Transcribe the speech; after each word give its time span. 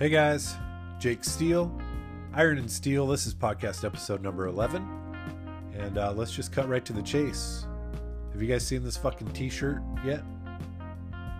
Hey 0.00 0.08
guys, 0.08 0.56
Jake 0.98 1.22
Steele, 1.22 1.70
Iron 2.32 2.56
and 2.56 2.70
Steele. 2.70 3.06
This 3.06 3.26
is 3.26 3.34
podcast 3.34 3.84
episode 3.84 4.22
number 4.22 4.46
11. 4.46 4.82
And 5.74 5.98
uh, 5.98 6.12
let's 6.12 6.32
just 6.32 6.52
cut 6.52 6.70
right 6.70 6.82
to 6.86 6.94
the 6.94 7.02
chase. 7.02 7.66
Have 8.32 8.40
you 8.40 8.48
guys 8.48 8.66
seen 8.66 8.82
this 8.82 8.96
fucking 8.96 9.30
t 9.34 9.50
shirt 9.50 9.82
yet? 10.02 10.22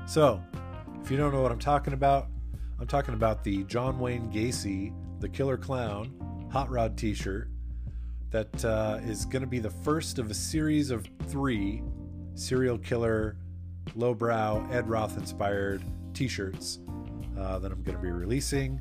So, 0.04 0.42
if 1.02 1.10
you 1.10 1.16
don't 1.16 1.32
know 1.32 1.40
what 1.40 1.52
I'm 1.52 1.58
talking 1.58 1.94
about, 1.94 2.26
I'm 2.78 2.86
talking 2.86 3.14
about 3.14 3.42
the 3.42 3.64
John 3.64 3.98
Wayne 3.98 4.30
Gacy, 4.30 4.92
the 5.20 5.28
Killer 5.30 5.56
Clown, 5.56 6.12
Hot 6.52 6.70
Rod 6.70 6.98
t 6.98 7.14
shirt 7.14 7.48
that 8.28 8.62
uh, 8.62 8.98
is 9.04 9.24
going 9.24 9.40
to 9.40 9.48
be 9.48 9.60
the 9.60 9.70
first 9.70 10.18
of 10.18 10.30
a 10.30 10.34
series 10.34 10.90
of 10.90 11.08
three 11.28 11.82
serial 12.34 12.76
killer, 12.76 13.38
lowbrow, 13.94 14.68
Ed 14.70 14.86
Roth 14.86 15.16
inspired 15.16 15.82
t 16.12 16.28
shirts 16.28 16.78
uh, 17.40 17.58
that 17.58 17.72
I'm 17.72 17.82
going 17.82 17.96
to 17.96 18.02
be 18.02 18.10
releasing. 18.10 18.80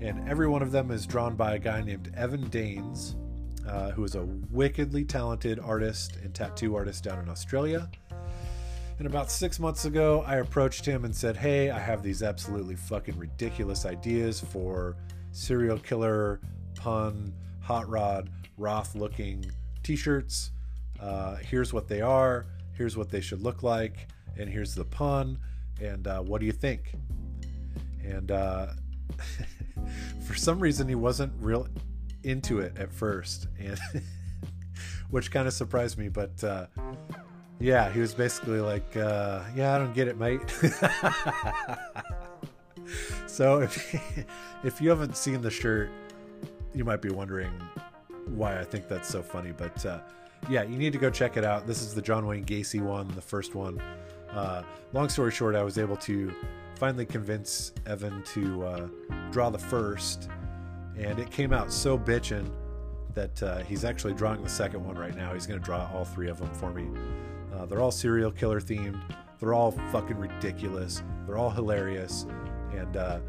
And 0.00 0.28
every 0.28 0.48
one 0.48 0.62
of 0.62 0.70
them 0.70 0.90
is 0.90 1.06
drawn 1.06 1.36
by 1.36 1.54
a 1.54 1.58
guy 1.58 1.82
named 1.82 2.12
Evan 2.16 2.48
Danes, 2.48 3.16
uh, 3.66 3.90
who 3.90 4.04
is 4.04 4.14
a 4.14 4.24
wickedly 4.50 5.04
talented 5.04 5.58
artist 5.58 6.16
and 6.22 6.34
tattoo 6.34 6.76
artist 6.76 7.04
down 7.04 7.18
in 7.20 7.28
Australia. 7.28 7.88
And 8.98 9.06
about 9.06 9.30
six 9.30 9.58
months 9.58 9.84
ago, 9.84 10.24
I 10.26 10.36
approached 10.36 10.86
him 10.86 11.04
and 11.04 11.14
said, 11.14 11.36
Hey, 11.36 11.70
I 11.70 11.78
have 11.78 12.02
these 12.02 12.22
absolutely 12.22 12.76
fucking 12.76 13.18
ridiculous 13.18 13.84
ideas 13.84 14.40
for 14.40 14.96
serial 15.32 15.78
killer, 15.78 16.40
pun, 16.74 17.34
hot 17.60 17.88
rod, 17.88 18.30
Roth 18.56 18.94
looking 18.94 19.44
t 19.82 19.96
shirts. 19.96 20.52
Uh, 20.98 21.36
here's 21.36 21.74
what 21.74 21.88
they 21.88 22.00
are, 22.00 22.46
here's 22.72 22.96
what 22.96 23.10
they 23.10 23.20
should 23.20 23.42
look 23.42 23.62
like, 23.62 24.08
and 24.38 24.48
here's 24.48 24.74
the 24.74 24.84
pun. 24.84 25.38
And 25.78 26.06
uh, 26.06 26.22
what 26.22 26.40
do 26.40 26.46
you 26.46 26.52
think? 26.52 26.94
And 28.06 28.30
uh, 28.30 28.66
for 30.26 30.34
some 30.34 30.60
reason, 30.60 30.88
he 30.88 30.94
wasn't 30.94 31.32
real 31.40 31.68
into 32.22 32.60
it 32.60 32.76
at 32.78 32.92
first, 32.92 33.48
and 33.58 33.78
which 35.10 35.30
kind 35.30 35.46
of 35.46 35.54
surprised 35.54 35.98
me. 35.98 36.08
But 36.08 36.42
uh, 36.42 36.66
yeah, 37.58 37.90
he 37.90 38.00
was 38.00 38.14
basically 38.14 38.60
like, 38.60 38.96
uh, 38.96 39.42
"Yeah, 39.54 39.74
I 39.74 39.78
don't 39.78 39.94
get 39.94 40.08
it, 40.08 40.18
mate." 40.18 40.40
so 43.26 43.60
if 43.60 43.94
if 44.64 44.80
you 44.80 44.90
haven't 44.90 45.16
seen 45.16 45.40
the 45.40 45.50
shirt, 45.50 45.90
you 46.74 46.84
might 46.84 47.02
be 47.02 47.10
wondering 47.10 47.52
why 48.26 48.58
I 48.58 48.64
think 48.64 48.88
that's 48.88 49.08
so 49.08 49.22
funny. 49.22 49.52
But 49.52 49.84
uh, 49.86 50.00
yeah, 50.48 50.62
you 50.62 50.76
need 50.76 50.92
to 50.92 50.98
go 50.98 51.10
check 51.10 51.36
it 51.36 51.44
out. 51.44 51.66
This 51.66 51.82
is 51.82 51.94
the 51.94 52.02
John 52.02 52.26
Wayne 52.26 52.44
Gacy 52.44 52.80
one, 52.80 53.08
the 53.14 53.22
first 53.22 53.54
one. 53.54 53.80
Uh, 54.30 54.62
long 54.92 55.08
story 55.08 55.30
short, 55.30 55.54
I 55.54 55.62
was 55.62 55.78
able 55.78 55.96
to 55.96 56.32
finally 56.76 57.06
convince 57.06 57.72
Evan 57.86 58.22
to 58.34 58.64
uh, 58.64 58.88
draw 59.30 59.50
the 59.50 59.58
first, 59.58 60.28
and 60.98 61.18
it 61.18 61.30
came 61.30 61.52
out 61.52 61.72
so 61.72 61.98
bitchin' 61.98 62.50
that 63.14 63.42
uh, 63.42 63.58
he's 63.60 63.84
actually 63.84 64.12
drawing 64.12 64.42
the 64.42 64.48
second 64.48 64.84
one 64.84 64.96
right 64.96 65.16
now. 65.16 65.32
He's 65.32 65.46
going 65.46 65.58
to 65.58 65.64
draw 65.64 65.90
all 65.94 66.04
three 66.04 66.28
of 66.28 66.38
them 66.38 66.52
for 66.52 66.72
me. 66.72 66.86
Uh, 67.54 67.64
they're 67.64 67.80
all 67.80 67.90
serial 67.90 68.30
killer 68.30 68.60
themed. 68.60 69.00
They're 69.40 69.54
all 69.54 69.72
fucking 69.90 70.18
ridiculous. 70.18 71.02
They're 71.26 71.38
all 71.38 71.50
hilarious, 71.50 72.26
and 72.72 72.96
uh, 72.96 73.20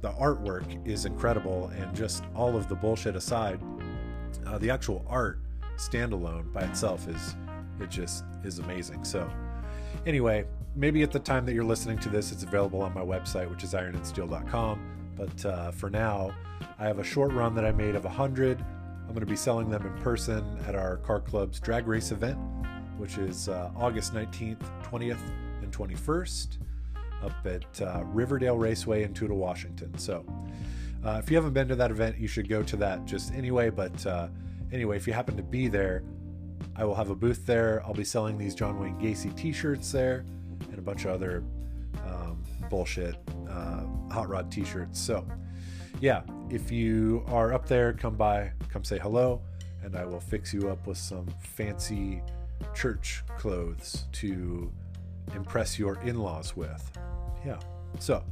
the 0.00 0.12
artwork 0.12 0.86
is 0.86 1.04
incredible. 1.04 1.72
And 1.76 1.94
just 1.94 2.24
all 2.34 2.56
of 2.56 2.68
the 2.68 2.76
bullshit 2.76 3.16
aside, 3.16 3.60
uh, 4.46 4.58
the 4.58 4.70
actual 4.70 5.04
art 5.08 5.40
standalone 5.76 6.52
by 6.52 6.62
itself 6.62 7.08
is 7.08 7.34
it 7.80 7.90
just 7.90 8.24
is 8.44 8.60
amazing. 8.60 9.04
So 9.04 9.28
anyway, 10.06 10.44
maybe 10.76 11.02
at 11.02 11.12
the 11.12 11.18
time 11.18 11.46
that 11.46 11.54
you're 11.54 11.64
listening 11.64 11.98
to 11.98 12.08
this, 12.08 12.32
it's 12.32 12.42
available 12.42 12.82
on 12.82 12.92
my 12.94 13.00
website, 13.00 13.48
which 13.48 13.64
is 13.64 13.74
ironandsteele.com. 13.74 14.80
But 15.16 15.44
uh, 15.44 15.70
for 15.70 15.90
now, 15.90 16.34
I 16.78 16.86
have 16.86 16.98
a 16.98 17.04
short 17.04 17.32
run 17.32 17.54
that 17.54 17.64
I 17.64 17.72
made 17.72 17.94
of 17.94 18.04
100. 18.04 18.60
I'm 18.60 19.08
going 19.08 19.20
to 19.20 19.26
be 19.26 19.36
selling 19.36 19.70
them 19.70 19.86
in 19.86 20.02
person 20.02 20.44
at 20.66 20.74
our 20.74 20.96
car 20.98 21.20
club's 21.20 21.60
drag 21.60 21.86
race 21.86 22.10
event, 22.10 22.38
which 22.98 23.18
is 23.18 23.48
uh, 23.48 23.70
August 23.76 24.14
19th, 24.14 24.62
20th, 24.82 25.18
and 25.62 25.72
21st 25.72 26.58
up 27.22 27.46
at 27.46 27.82
uh, 27.82 28.02
Riverdale 28.06 28.56
Raceway 28.56 29.04
in 29.04 29.14
Toutle, 29.14 29.36
Washington. 29.36 29.96
So 29.96 30.24
uh, 31.04 31.20
if 31.22 31.30
you 31.30 31.36
haven't 31.36 31.52
been 31.52 31.68
to 31.68 31.76
that 31.76 31.90
event, 31.90 32.18
you 32.18 32.26
should 32.26 32.48
go 32.48 32.62
to 32.64 32.76
that 32.76 33.04
just 33.04 33.32
anyway. 33.32 33.70
But 33.70 34.04
uh, 34.04 34.28
anyway, 34.72 34.96
if 34.96 35.06
you 35.06 35.12
happen 35.12 35.36
to 35.36 35.42
be 35.42 35.68
there, 35.68 36.02
I 36.76 36.84
will 36.84 36.94
have 36.96 37.10
a 37.10 37.14
booth 37.14 37.46
there. 37.46 37.82
I'll 37.86 37.94
be 37.94 38.04
selling 38.04 38.36
these 38.36 38.54
John 38.54 38.80
Wayne 38.80 38.98
Gacy 38.98 39.34
t 39.36 39.52
shirts 39.52 39.92
there 39.92 40.24
and 40.70 40.78
a 40.78 40.82
bunch 40.82 41.04
of 41.04 41.12
other 41.12 41.44
um, 42.06 42.42
bullshit 42.70 43.16
uh, 43.48 43.84
hot 44.10 44.28
rod 44.28 44.50
t 44.50 44.64
shirts. 44.64 45.00
So, 45.00 45.26
yeah, 46.00 46.22
if 46.50 46.70
you 46.70 47.24
are 47.28 47.52
up 47.52 47.66
there, 47.66 47.92
come 47.92 48.16
by, 48.16 48.52
come 48.68 48.84
say 48.84 48.98
hello, 48.98 49.40
and 49.82 49.96
I 49.96 50.04
will 50.04 50.20
fix 50.20 50.52
you 50.52 50.68
up 50.70 50.86
with 50.86 50.98
some 50.98 51.26
fancy 51.40 52.22
church 52.74 53.22
clothes 53.38 54.04
to 54.12 54.72
impress 55.34 55.78
your 55.78 56.00
in 56.02 56.18
laws 56.18 56.56
with. 56.56 56.90
Yeah. 57.46 57.60
So, 57.98 58.24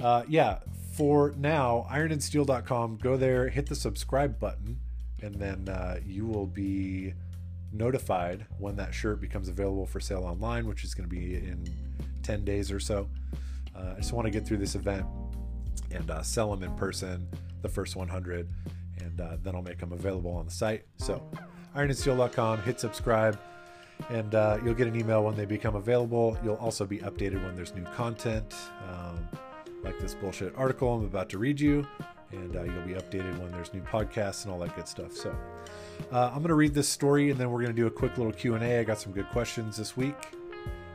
uh, 0.00 0.24
yeah, 0.28 0.58
for 0.92 1.34
now, 1.36 1.86
ironandsteele.com, 1.90 2.98
go 3.02 3.16
there, 3.16 3.48
hit 3.48 3.66
the 3.66 3.74
subscribe 3.74 4.38
button, 4.38 4.78
and 5.22 5.34
then 5.34 5.68
uh, 5.68 6.00
you 6.04 6.26
will 6.26 6.46
be 6.46 7.14
notified 7.76 8.46
when 8.58 8.76
that 8.76 8.94
shirt 8.94 9.20
becomes 9.20 9.48
available 9.48 9.86
for 9.86 10.00
sale 10.00 10.24
online, 10.24 10.66
which 10.66 10.84
is 10.84 10.94
going 10.94 11.08
to 11.08 11.14
be 11.14 11.34
in 11.34 11.64
10 12.22 12.44
days 12.44 12.72
or 12.72 12.80
so. 12.80 13.08
Uh, 13.74 13.94
I 13.96 14.00
just 14.00 14.12
want 14.12 14.26
to 14.26 14.30
get 14.30 14.46
through 14.46 14.58
this 14.58 14.74
event 14.74 15.06
and 15.90 16.10
uh, 16.10 16.22
sell 16.22 16.50
them 16.54 16.62
in 16.62 16.76
person, 16.76 17.28
the 17.62 17.68
first 17.68 17.96
100, 17.96 18.48
and 18.98 19.20
uh, 19.20 19.36
then 19.42 19.54
I'll 19.54 19.62
make 19.62 19.78
them 19.78 19.92
available 19.92 20.32
on 20.32 20.46
the 20.46 20.50
site. 20.50 20.84
So, 20.96 21.22
ironandsteele.com, 21.76 22.62
hit 22.62 22.80
subscribe, 22.80 23.38
and 24.10 24.34
uh, 24.34 24.58
you'll 24.64 24.74
get 24.74 24.88
an 24.88 24.98
email 24.98 25.22
when 25.24 25.36
they 25.36 25.44
become 25.44 25.76
available. 25.76 26.38
You'll 26.42 26.56
also 26.56 26.84
be 26.84 26.98
updated 26.98 27.44
when 27.44 27.54
there's 27.54 27.74
new 27.74 27.84
content, 27.84 28.54
um, 28.88 29.28
like 29.82 29.98
this 29.98 30.14
bullshit 30.14 30.54
article 30.56 30.94
I'm 30.94 31.04
about 31.04 31.28
to 31.30 31.38
read 31.38 31.60
you, 31.60 31.86
and 32.32 32.56
uh, 32.56 32.62
you'll 32.62 32.86
be 32.86 32.94
updated 32.94 33.38
when 33.38 33.50
there's 33.52 33.72
new 33.72 33.80
podcasts 33.82 34.44
and 34.44 34.52
all 34.52 34.58
that 34.60 34.74
good 34.74 34.88
stuff. 34.88 35.12
So, 35.12 35.34
uh, 36.12 36.26
I'm 36.28 36.38
going 36.38 36.48
to 36.48 36.54
read 36.54 36.74
this 36.74 36.88
story, 36.88 37.30
and 37.30 37.38
then 37.38 37.50
we're 37.50 37.62
going 37.62 37.74
to 37.74 37.80
do 37.80 37.86
a 37.86 37.90
quick 37.90 38.16
little 38.18 38.32
Q 38.32 38.54
and 38.54 38.64
A. 38.64 38.80
I 38.80 38.84
got 38.84 38.98
some 38.98 39.12
good 39.12 39.28
questions 39.30 39.76
this 39.76 39.96
week, 39.96 40.16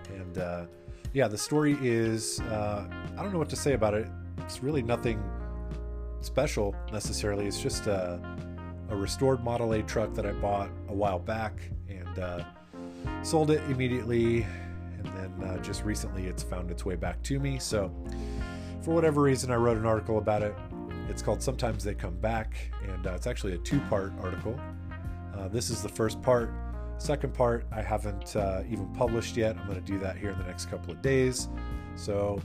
and 0.09 0.38
uh, 0.38 0.66
yeah, 1.14 1.28
the 1.28 1.38
story 1.38 1.78
is 1.81 2.40
uh, 2.42 2.86
I 3.18 3.24
don't 3.24 3.31
know 3.31 3.40
what 3.40 3.50
to 3.50 3.56
say 3.56 3.74
about 3.74 3.94
it. 3.94 4.08
It's 4.40 4.64
really 4.64 4.81
nothing 4.81 5.22
special 6.22 6.75
necessarily. 6.92 7.48
It's 7.48 7.62
just 7.62 7.88
a, 7.88 8.19
a 8.90 8.96
restored 8.96 9.44
Model 9.44 9.74
A 9.74 9.84
truck 9.84 10.13
that 10.13 10.25
I 10.25 10.31
bought 10.34 10.69
a 10.88 10.94
while 10.94 11.19
back 11.19 11.53
and 11.90 12.19
uh, 12.19 12.44
sold 13.24 13.52
it 13.52 13.62
immediately, 13.69 14.46
and 14.98 15.06
then 15.06 15.50
uh, 15.50 15.58
just 15.62 15.84
recently 15.84 16.28
it's 16.28 16.44
found 16.44 16.72
its 16.72 16.86
way 16.86 16.96
back 16.96 17.22
to 17.24 17.40
me. 17.40 17.59
So, 17.59 17.92
for 18.81 18.94
whatever 18.94 19.22
reason, 19.22 19.52
I 19.52 19.56
wrote 19.56 19.78
an 19.78 19.86
article 19.86 20.18
about 20.18 20.42
it. 20.42 20.56
It's 21.11 21.22
called 21.22 21.44
Sometimes 21.44 21.83
They 21.83 21.94
Come 21.94 22.16
Back, 22.16 22.55
and 22.88 23.05
uh, 23.05 23.11
it's 23.11 23.27
actually 23.27 23.53
a 23.53 23.57
two 23.57 23.81
part 23.81 24.13
article. 24.22 24.57
Uh, 25.35 25.49
this 25.49 25.69
is 25.69 25.83
the 25.83 25.89
first 25.89 26.22
part. 26.22 26.53
Second 26.99 27.33
part, 27.33 27.66
I 27.69 27.81
haven't 27.81 28.33
uh, 28.38 28.63
even 28.69 28.88
published 28.94 29.35
yet. 29.35 29.57
I'm 29.57 29.67
going 29.67 29.83
to 29.83 29.85
do 29.85 30.00
that 30.00 30.16
here 30.16 30.29
in 30.31 30.38
the 30.38 30.45
next 30.45 30.67
couple 30.67 30.94
of 30.94 31.01
days. 31.01 31.50
So, 31.95 32.41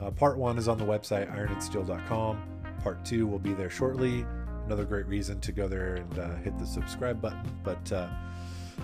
uh, 0.00 0.10
part 0.10 0.36
one 0.36 0.58
is 0.58 0.66
on 0.66 0.78
the 0.78 0.84
website 0.84 1.32
ironandsteele.com. 1.32 2.42
Part 2.82 3.04
two 3.04 3.28
will 3.28 3.38
be 3.38 3.54
there 3.54 3.70
shortly. 3.70 4.26
Another 4.66 4.84
great 4.84 5.06
reason 5.06 5.40
to 5.40 5.52
go 5.52 5.68
there 5.68 5.94
and 5.94 6.18
uh, 6.18 6.34
hit 6.38 6.58
the 6.58 6.66
subscribe 6.66 7.22
button. 7.22 7.48
But 7.62 7.92
uh, 7.92 8.08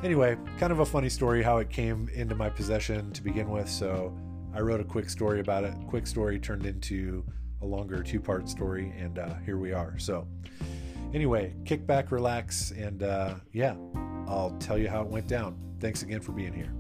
anyway, 0.05 0.37
kind 0.59 0.73
of 0.73 0.79
a 0.79 0.87
funny 0.87 1.09
story 1.09 1.43
how 1.43 1.59
it 1.59 1.71
came 1.71 2.09
into 2.15 2.37
my 2.37 2.51
possession 2.51 3.11
to 3.11 3.23
begin 3.23 3.51
with. 3.51 3.69
So, 3.69 4.17
I 4.55 4.61
wrote 4.61 4.81
a 4.81 4.85
quick 4.85 5.11
story 5.11 5.41
about 5.41 5.65
it. 5.65 5.75
Quick 5.89 6.07
story 6.07 6.39
turned 6.39 6.67
into 6.67 7.25
a 7.65 7.67
longer 7.67 8.03
two 8.03 8.21
part 8.21 8.49
story, 8.49 8.93
and 8.99 9.19
uh, 9.19 9.35
here 9.47 9.57
we 9.57 9.73
are. 9.73 9.99
So, 9.99 10.29
anyway, 11.15 11.55
kick 11.65 11.87
back, 11.87 12.13
relax, 12.13 12.71
and 12.73 13.03
uh, 13.03 13.37
yeah, 13.53 13.75
I'll 14.29 14.55
tell 14.61 14.79
you 14.79 14.89
how 14.89 15.01
it 15.01 15.09
went 15.09 15.27
down. 15.27 15.59
Thanks 15.81 16.03
again 16.03 16.21
for 16.21 16.33
being 16.33 16.53
here. 16.53 16.73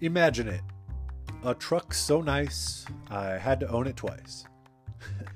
Imagine 0.00 0.48
it. 0.48 0.62
A 1.44 1.54
truck 1.54 1.94
so 1.94 2.20
nice, 2.20 2.84
I 3.08 3.38
had 3.38 3.60
to 3.60 3.68
own 3.68 3.86
it 3.86 3.96
twice. 3.96 4.44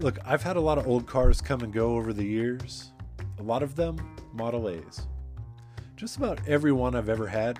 Look, 0.00 0.18
I've 0.24 0.44
had 0.44 0.56
a 0.56 0.60
lot 0.60 0.78
of 0.78 0.86
old 0.86 1.08
cars 1.08 1.40
come 1.40 1.62
and 1.62 1.72
go 1.72 1.96
over 1.96 2.12
the 2.12 2.24
years. 2.24 2.92
A 3.40 3.42
lot 3.42 3.64
of 3.64 3.74
them 3.74 3.96
Model 4.32 4.68
A's. 4.68 5.08
Just 5.96 6.16
about 6.16 6.38
every 6.46 6.70
one 6.70 6.94
I've 6.94 7.08
ever 7.08 7.26
had, 7.26 7.58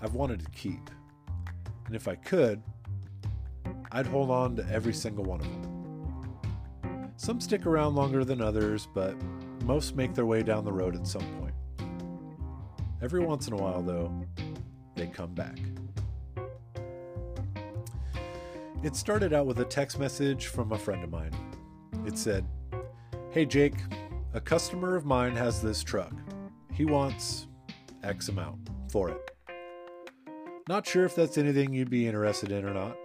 I've 0.00 0.14
wanted 0.14 0.38
to 0.40 0.50
keep. 0.52 0.88
And 1.86 1.96
if 1.96 2.06
I 2.06 2.14
could, 2.14 2.62
I'd 3.90 4.06
hold 4.06 4.30
on 4.30 4.54
to 4.56 4.66
every 4.70 4.94
single 4.94 5.24
one 5.24 5.40
of 5.40 5.46
them. 5.46 7.12
Some 7.16 7.40
stick 7.40 7.66
around 7.66 7.96
longer 7.96 8.24
than 8.24 8.40
others, 8.40 8.86
but 8.94 9.16
most 9.64 9.96
make 9.96 10.14
their 10.14 10.26
way 10.26 10.44
down 10.44 10.64
the 10.64 10.72
road 10.72 10.94
at 10.94 11.08
some 11.08 11.24
point. 11.40 11.54
Every 13.02 13.20
once 13.20 13.48
in 13.48 13.52
a 13.52 13.56
while, 13.56 13.82
though, 13.82 14.14
they 14.94 15.08
come 15.08 15.34
back. 15.34 15.58
It 18.84 18.94
started 18.94 19.32
out 19.32 19.46
with 19.46 19.58
a 19.58 19.64
text 19.64 19.98
message 19.98 20.46
from 20.46 20.70
a 20.70 20.78
friend 20.78 21.02
of 21.02 21.10
mine. 21.10 21.32
It 22.10 22.18
said, 22.18 22.44
Hey 23.30 23.46
Jake, 23.46 23.76
a 24.34 24.40
customer 24.40 24.96
of 24.96 25.04
mine 25.04 25.36
has 25.36 25.62
this 25.62 25.84
truck. 25.84 26.12
He 26.74 26.84
wants 26.84 27.46
X 28.02 28.28
amount 28.28 28.68
for 28.90 29.10
it. 29.10 29.30
Not 30.68 30.84
sure 30.84 31.04
if 31.04 31.14
that's 31.14 31.38
anything 31.38 31.72
you'd 31.72 31.88
be 31.88 32.08
interested 32.08 32.50
in 32.50 32.64
or 32.64 32.74
not. 32.74 32.96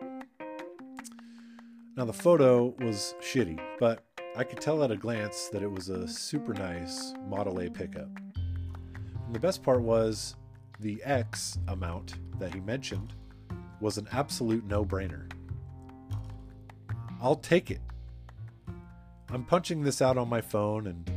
Now, 1.95 2.05
the 2.05 2.13
photo 2.13 2.73
was 2.79 3.13
shitty, 3.21 3.59
but 3.79 4.03
I 4.35 4.43
could 4.43 4.59
tell 4.59 4.83
at 4.83 4.89
a 4.89 4.97
glance 4.97 5.49
that 5.49 5.61
it 5.61 5.69
was 5.69 5.89
a 5.89 6.07
super 6.07 6.55
nice 6.55 7.13
Model 7.29 7.61
A 7.61 7.69
pickup. 7.69 8.09
And 8.35 9.35
the 9.35 9.39
best 9.39 9.61
part 9.61 9.81
was 9.83 10.35
the 10.79 10.99
X 11.03 11.59
amount 11.67 12.15
that 12.39 12.55
he 12.55 12.59
mentioned 12.59 13.13
was 13.79 13.99
an 13.99 14.07
absolute 14.11 14.65
no 14.65 14.83
brainer. 14.83 15.31
I'll 17.21 17.35
take 17.35 17.69
it. 17.69 17.81
I'm 19.29 19.43
punching 19.43 19.83
this 19.83 20.01
out 20.01 20.17
on 20.17 20.29
my 20.29 20.41
phone 20.41 20.87
and 20.87 21.09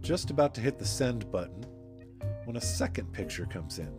just 0.00 0.30
about 0.30 0.54
to 0.56 0.60
hit 0.60 0.78
the 0.78 0.84
send 0.84 1.30
button 1.30 1.64
when 2.44 2.56
a 2.56 2.60
second 2.60 3.12
picture 3.12 3.46
comes 3.46 3.78
in. 3.78 3.92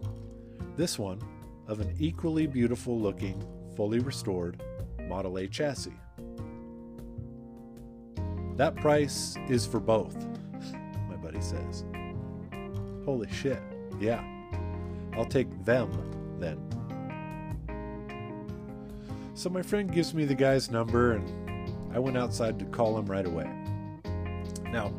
This 0.75 0.99
one 0.99 1.21
of 1.67 1.79
an 1.79 1.95
equally 1.97 2.45
beautiful 2.45 2.99
looking, 2.99 3.41
fully 3.75 3.99
restored 3.99 4.61
Model 5.07 5.37
A 5.37 5.47
chassis. 5.47 5.93
That 8.57 8.75
price 8.75 9.35
is 9.47 9.65
for 9.65 9.79
both, 9.79 10.15
my 11.09 11.15
buddy 11.15 11.41
says. 11.41 11.85
Holy 13.05 13.31
shit. 13.31 13.61
Yeah. 13.99 14.23
I'll 15.13 15.25
take 15.25 15.47
them 15.63 15.89
then. 16.39 16.59
So 19.35 19.49
my 19.49 19.61
friend 19.61 19.91
gives 19.91 20.13
me 20.13 20.25
the 20.25 20.35
guy's 20.35 20.69
number 20.69 21.13
and 21.13 21.42
I 21.93 21.99
went 21.99 22.17
outside 22.17 22.57
to 22.59 22.65
call 22.65 22.97
him 22.97 23.05
right 23.05 23.25
away. 23.25 23.49
Now, 24.71 24.91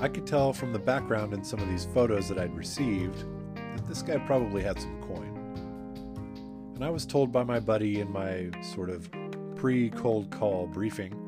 I 0.00 0.08
could 0.08 0.26
tell 0.26 0.52
from 0.52 0.72
the 0.72 0.78
background 0.78 1.32
in 1.32 1.42
some 1.42 1.58
of 1.58 1.68
these 1.68 1.86
photos 1.86 2.28
that 2.28 2.38
I'd 2.38 2.54
received 2.54 3.24
that 3.54 3.86
this 3.88 4.02
guy 4.02 4.18
probably 4.18 4.62
had 4.62 4.78
some 4.80 5.00
coin. 5.02 5.34
And 6.74 6.84
I 6.84 6.90
was 6.90 7.06
told 7.06 7.32
by 7.32 7.42
my 7.42 7.58
buddy 7.58 8.00
in 8.00 8.12
my 8.12 8.50
sort 8.62 8.90
of 8.90 9.10
pre 9.56 9.90
cold 9.90 10.30
call 10.30 10.66
briefing 10.68 11.24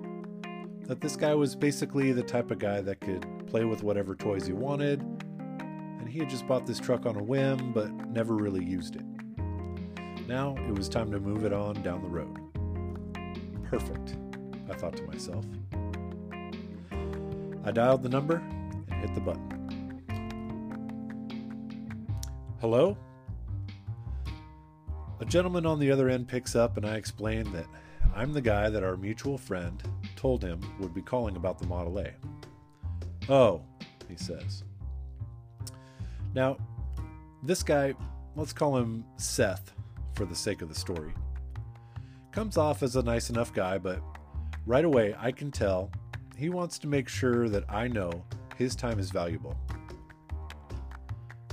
that 0.82 1.00
this 1.00 1.16
guy 1.16 1.34
was 1.34 1.56
basically 1.56 2.12
the 2.12 2.22
type 2.22 2.50
of 2.50 2.58
guy 2.58 2.80
that 2.80 3.00
could 3.00 3.26
play 3.46 3.64
with 3.64 3.82
whatever 3.82 4.14
toys 4.14 4.46
he 4.46 4.52
wanted, 4.52 5.00
and 5.00 6.08
he 6.08 6.18
had 6.18 6.28
just 6.28 6.46
bought 6.46 6.66
this 6.66 6.78
truck 6.78 7.06
on 7.06 7.16
a 7.16 7.22
whim 7.22 7.72
but 7.72 7.90
never 8.10 8.36
really 8.36 8.64
used 8.64 8.96
it. 8.96 9.04
Now 10.28 10.54
it 10.68 10.76
was 10.76 10.88
time 10.88 11.10
to 11.10 11.18
move 11.18 11.44
it 11.44 11.52
on 11.52 11.82
down 11.82 12.02
the 12.02 12.08
road. 12.08 12.38
Perfect, 13.64 14.16
I 14.70 14.74
thought 14.74 14.96
to 14.96 15.02
myself. 15.04 15.44
I 17.64 17.72
dialed 17.72 18.02
the 18.02 18.08
number 18.08 18.36
and 18.90 19.00
hit 19.00 19.14
the 19.14 19.20
button. 19.20 20.02
Hello? 22.60 22.96
A 25.20 25.24
gentleman 25.24 25.66
on 25.66 25.78
the 25.78 25.90
other 25.90 26.08
end 26.08 26.28
picks 26.28 26.54
up, 26.56 26.76
and 26.76 26.86
I 26.86 26.94
explain 26.96 27.50
that 27.52 27.66
I'm 28.14 28.32
the 28.32 28.40
guy 28.40 28.70
that 28.70 28.82
our 28.82 28.96
mutual 28.96 29.36
friend 29.36 29.82
told 30.16 30.42
him 30.42 30.60
would 30.78 30.94
be 30.94 31.02
calling 31.02 31.36
about 31.36 31.58
the 31.58 31.66
Model 31.66 31.98
A. 31.98 32.10
Oh, 33.28 33.62
he 34.08 34.16
says. 34.16 34.64
Now, 36.34 36.56
this 37.42 37.62
guy, 37.62 37.94
let's 38.36 38.52
call 38.52 38.76
him 38.76 39.04
Seth 39.16 39.72
for 40.14 40.24
the 40.24 40.34
sake 40.34 40.62
of 40.62 40.68
the 40.68 40.74
story, 40.74 41.12
comes 42.32 42.56
off 42.56 42.82
as 42.82 42.96
a 42.96 43.02
nice 43.02 43.30
enough 43.30 43.52
guy, 43.52 43.78
but 43.78 44.02
right 44.66 44.84
away 44.84 45.14
I 45.18 45.32
can 45.32 45.50
tell 45.50 45.90
he 46.36 46.48
wants 46.48 46.78
to 46.78 46.86
make 46.86 47.08
sure 47.08 47.48
that 47.48 47.64
I 47.68 47.86
know 47.86 48.24
his 48.56 48.74
time 48.74 48.98
is 48.98 49.10
valuable. 49.10 49.56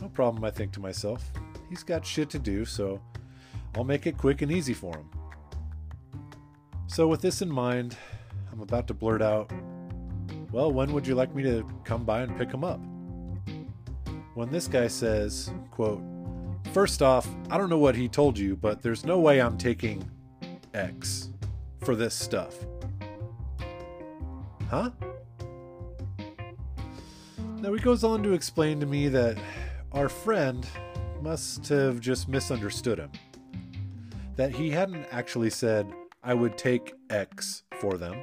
No 0.02 0.10
problem, 0.10 0.44
I 0.46 0.52
think 0.52 0.72
to 0.74 0.80
myself. 0.80 1.30
He's 1.70 1.84
got 1.84 2.06
shit 2.06 2.30
to 2.30 2.40
do, 2.40 2.64
so 2.64 3.02
I'll 3.76 3.84
make 3.84 4.08
it 4.08 4.18
quick 4.18 4.42
and 4.42 4.52
easy 4.52 4.74
for 4.74 4.96
him. 4.96 5.10
So, 6.88 7.08
with 7.08 7.22
this 7.22 7.42
in 7.42 7.52
mind, 7.52 7.98
I'm 8.52 8.62
about 8.62 8.88
to 8.88 8.94
blurt 8.94 9.22
out, 9.22 9.52
Well, 10.52 10.72
when 10.72 10.94
would 10.94 11.06
you 11.06 11.16
like 11.16 11.36
me 11.36 11.44
to 11.44 11.68
come 11.84 12.06
by 12.06 12.22
and 12.22 12.38
pick 12.38 12.52
him 12.52 12.64
up? 12.64 12.80
When 14.36 14.50
this 14.52 14.68
guy 14.68 14.88
says, 14.88 15.52
quote, 15.72 16.02
First 16.72 17.02
off, 17.02 17.28
I 17.50 17.58
don't 17.58 17.70
know 17.70 17.78
what 17.78 17.96
he 17.96 18.08
told 18.08 18.38
you, 18.38 18.56
but 18.56 18.82
there's 18.82 19.06
no 19.06 19.20
way 19.20 19.42
I'm 19.42 19.58
taking 19.58 20.10
X 20.74 21.30
for 21.82 21.96
this 21.96 22.14
stuff. 22.14 22.56
Huh? 24.70 24.92
Now 27.60 27.74
he 27.74 27.80
goes 27.80 28.04
on 28.04 28.22
to 28.24 28.34
explain 28.34 28.80
to 28.80 28.86
me 28.86 29.08
that 29.10 29.38
our 29.92 30.10
friend 30.10 30.66
must 31.22 31.68
have 31.70 32.00
just 32.00 32.30
misunderstood 32.30 33.00
him. 33.00 33.12
That 34.36 34.52
he 34.52 34.70
hadn't 34.70 35.08
actually 35.12 35.50
said, 35.50 35.92
I 36.24 36.34
would 36.34 36.58
take 36.58 36.94
X 37.10 37.64
for 37.80 37.98
them 37.98 38.18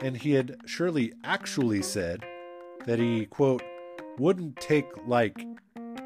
and 0.00 0.16
he 0.16 0.32
had 0.32 0.56
surely 0.66 1.12
actually 1.24 1.82
said 1.82 2.24
that 2.86 2.98
he, 2.98 3.26
quote, 3.26 3.62
wouldn't 4.18 4.56
take 4.56 4.86
like 5.06 5.44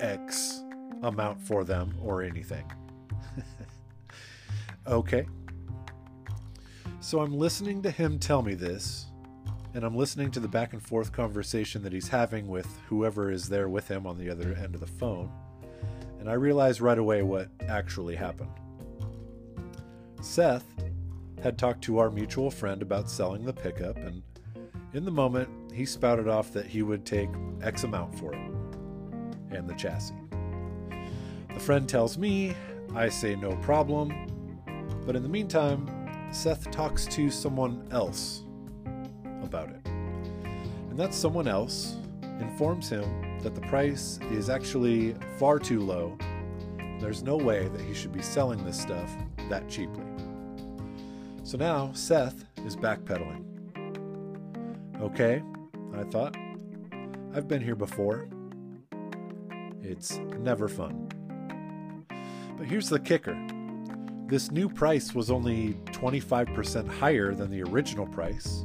X 0.01 0.65
amount 1.03 1.41
for 1.41 1.65
them 1.65 1.95
or 2.03 2.23
anything. 2.23 2.65
okay. 4.87 5.27
So 7.01 7.21
I'm 7.21 7.37
listening 7.37 7.83
to 7.83 7.91
him 7.91 8.19
tell 8.19 8.43
me 8.43 8.55
this, 8.55 9.07
and 9.75 9.85
I'm 9.85 9.97
listening 9.97 10.31
to 10.33 10.41
the 10.41 10.49
back 10.49 10.73
and 10.73 10.83
forth 10.83 11.13
conversation 11.13 11.83
that 11.83 11.93
he's 11.93 12.09
having 12.09 12.49
with 12.49 12.69
whoever 12.89 13.31
is 13.31 13.49
there 13.49 13.69
with 13.69 13.89
him 13.89 14.07
on 14.07 14.19
the 14.19 14.29
other 14.29 14.55
end 14.55 14.75
of 14.75 14.81
the 14.81 14.87
phone, 14.87 15.31
and 16.21 16.29
I 16.29 16.35
realize 16.35 16.81
right 16.81 16.99
away 16.99 17.23
what 17.23 17.49
actually 17.69 18.15
happened. 18.15 18.51
Seth 20.21 20.67
had 21.43 21.59
talked 21.59 21.83
to 21.83 21.99
our 21.99 22.11
mutual 22.11 22.51
friend 22.51 22.83
about 22.83 23.11
selling 23.11 23.45
the 23.45 23.53
pickup, 23.53 23.97
and 23.97 24.23
in 24.93 25.05
the 25.05 25.11
moment, 25.11 25.49
he 25.73 25.87
spouted 25.87 26.29
off 26.29 26.53
that 26.53 26.67
he 26.67 26.83
would 26.83 27.07
take 27.07 27.31
X 27.63 27.85
amount 27.85 28.19
for 28.19 28.35
it 28.35 28.53
and 29.51 29.69
the 29.69 29.75
chassis. 29.75 30.15
The 31.53 31.61
friend 31.61 31.89
tells 31.89 32.19
me, 32.19 32.55
I 32.95 33.09
say 33.09 33.35
no 33.35 33.57
problem, 33.57 34.13
but 35.07 35.17
in 35.17 35.23
the 35.23 35.29
meantime, 35.29 35.89
Seth 36.31 36.71
talks 36.71 37.07
to 37.07 37.31
someone 37.31 37.87
else 37.91 38.45
about 39.43 39.71
it. 39.71 39.87
And 39.87 40.99
that 40.99 41.15
someone 41.15 41.49
else 41.49 41.97
informs 42.41 42.89
him 42.89 43.41
that 43.43 43.55
the 43.55 43.61
price 43.63 44.19
is 44.31 44.51
actually 44.51 45.15
far 45.39 45.59
too 45.59 45.81
low. 45.81 46.17
There's 47.01 47.23
no 47.23 47.37
way 47.37 47.69
that 47.69 47.81
he 47.81 47.95
should 47.95 48.13
be 48.13 48.23
selling 48.23 48.65
this 48.65 48.81
stuff 48.81 49.11
that 49.49 49.69
cheaply. 49.69 50.05
So 51.43 51.59
now 51.59 51.93
Seth 51.93 52.45
is 52.65 52.77
backpedaling. 52.77 53.45
Okay, 55.01 55.43
I 55.95 56.05
thought. 56.05 56.37
I've 57.35 57.49
been 57.49 57.63
here 57.63 57.75
before. 57.75 58.29
It's 59.83 60.19
never 60.39 60.69
fun. 60.69 61.09
But 62.57 62.67
here's 62.67 62.89
the 62.89 63.01
kicker 63.01 63.37
this 64.33 64.51
new 64.51 64.67
price 64.67 65.15
was 65.15 65.31
only 65.31 65.75
25% 65.87 66.89
higher 66.89 67.35
than 67.35 67.51
the 67.51 67.63
original 67.65 68.07
price, 68.07 68.65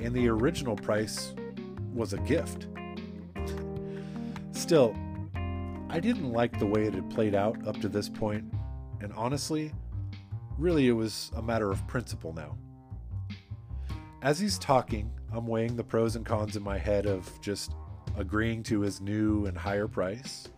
and 0.00 0.14
the 0.14 0.28
original 0.28 0.76
price 0.76 1.34
was 1.94 2.12
a 2.12 2.18
gift. 2.18 2.66
Still, 4.52 4.96
I 5.88 6.00
didn't 6.00 6.32
like 6.32 6.58
the 6.58 6.66
way 6.66 6.84
it 6.86 6.94
had 6.94 7.08
played 7.10 7.34
out 7.34 7.66
up 7.66 7.80
to 7.80 7.88
this 7.88 8.08
point, 8.08 8.44
and 9.00 9.12
honestly, 9.14 9.72
Really, 10.58 10.88
it 10.88 10.92
was 10.92 11.30
a 11.36 11.42
matter 11.42 11.70
of 11.70 11.86
principle 11.86 12.32
now. 12.32 12.56
As 14.22 14.38
he's 14.38 14.58
talking, 14.58 15.12
I'm 15.30 15.46
weighing 15.46 15.76
the 15.76 15.84
pros 15.84 16.16
and 16.16 16.24
cons 16.24 16.56
in 16.56 16.62
my 16.62 16.78
head 16.78 17.04
of 17.04 17.30
just 17.42 17.72
agreeing 18.16 18.62
to 18.64 18.80
his 18.80 19.02
new 19.02 19.44
and 19.44 19.56
higher 19.56 19.86
price, 19.86 20.48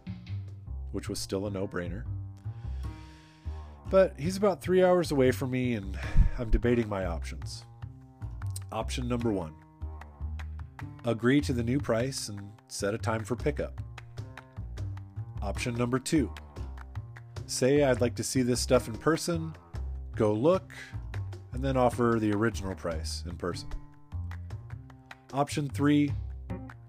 which 0.93 1.09
was 1.09 1.19
still 1.19 1.49
a 1.49 1.51
no 1.51 1.67
brainer. 1.67 2.05
But 3.91 4.15
he's 4.17 4.37
about 4.37 4.63
three 4.63 4.85
hours 4.85 5.11
away 5.11 5.33
from 5.33 5.51
me, 5.51 5.75
and 5.75 5.99
I'm 6.39 6.51
debating 6.51 6.89
my 6.89 7.07
options. 7.07 7.65
Option 8.71 9.09
number 9.09 9.31
one 9.31 9.55
agree 11.05 11.41
to 11.41 11.53
the 11.53 11.63
new 11.63 11.79
price 11.79 12.29
and 12.29 12.41
set 12.69 12.95
a 12.95 12.99
time 12.99 13.25
for 13.25 13.35
pickup. 13.35 13.81
Option 15.41 15.75
number 15.75 15.99
two 15.99 16.33
say 17.47 17.83
I'd 17.83 18.01
like 18.01 18.15
to 18.17 18.23
see 18.23 18.43
this 18.43 18.61
stuff 18.61 18.89
in 18.89 18.95
person 18.95 19.57
go 20.15 20.33
look, 20.33 20.73
and 21.53 21.63
then 21.63 21.77
offer 21.77 22.19
the 22.21 22.33
original 22.33 22.75
price 22.75 23.23
in 23.27 23.37
person. 23.37 23.69
Option 25.33 25.69
three 25.69 26.13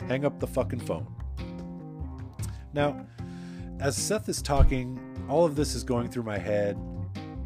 hang 0.08 0.26
up 0.26 0.40
the 0.40 0.48
fucking 0.48 0.80
phone. 0.80 1.08
Now, 2.74 3.06
as 3.80 3.96
Seth 3.96 4.28
is 4.28 4.42
talking, 4.42 5.00
all 5.30 5.46
of 5.46 5.56
this 5.56 5.76
is 5.76 5.84
going 5.84 6.10
through 6.10 6.24
my 6.24 6.38
head, 6.38 6.76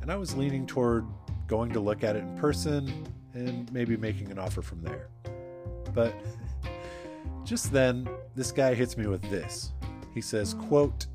and 0.01 0.11
I 0.11 0.15
was 0.15 0.35
leaning 0.35 0.65
toward 0.65 1.05
going 1.47 1.71
to 1.73 1.79
look 1.79 2.03
at 2.03 2.15
it 2.15 2.23
in 2.23 2.37
person 2.37 3.05
and 3.33 3.71
maybe 3.71 3.97
making 3.97 4.31
an 4.31 4.39
offer 4.39 4.61
from 4.61 4.81
there. 4.81 5.07
But 5.93 6.13
just 7.43 7.71
then, 7.71 8.07
this 8.35 8.51
guy 8.51 8.73
hits 8.73 8.97
me 8.97 9.07
with 9.07 9.21
this. 9.29 9.71
He 10.13 10.21
says, 10.21 10.53
quote, 10.53 11.07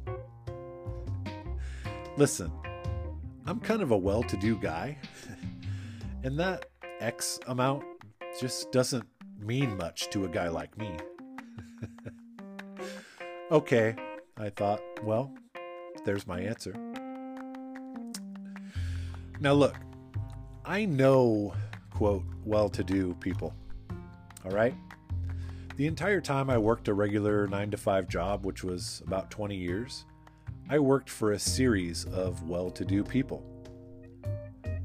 Listen, 2.17 2.51
I'm 3.47 3.61
kind 3.61 3.81
of 3.81 3.93
a 3.93 3.97
well-to-do 3.97 4.57
guy, 4.57 4.99
and 6.25 6.39
that 6.41 6.67
X 6.99 7.39
amount 7.47 7.85
just 8.41 8.73
doesn't 8.73 9.07
mean 9.39 9.77
much 9.77 10.11
to 10.11 10.25
a 10.25 10.29
guy 10.29 10.49
like 10.49 10.77
me. 10.77 10.97
okay, 13.53 13.95
I 14.37 14.51
thought, 14.51 14.83
well, 15.05 15.33
there's 16.05 16.27
my 16.27 16.41
answer. 16.41 16.75
Now, 19.41 19.53
look, 19.53 19.77
I 20.65 20.85
know, 20.85 21.55
quote, 21.99 22.23
well 22.45 22.69
to 22.69 22.85
do 22.85 23.13
people. 23.15 23.53
All 24.45 24.53
right? 24.53 24.73
The 25.77 25.89
entire 25.89 26.21
time 26.21 26.49
I 26.49 26.57
worked 26.57 26.87
a 26.87 26.95
regular 26.95 27.49
9 27.49 27.73
to 27.73 27.77
5 27.77 28.07
job, 28.07 28.47
which 28.47 28.63
was 28.63 29.03
about 29.05 29.33
20 29.33 29.57
years, 29.57 30.05
I 30.71 30.79
worked 30.79 31.11
for 31.11 31.33
a 31.33 31.39
series 31.41 32.05
of 32.05 32.49
well 32.49 32.71
to 32.71 32.85
do 32.85 33.03
people. 33.03 33.43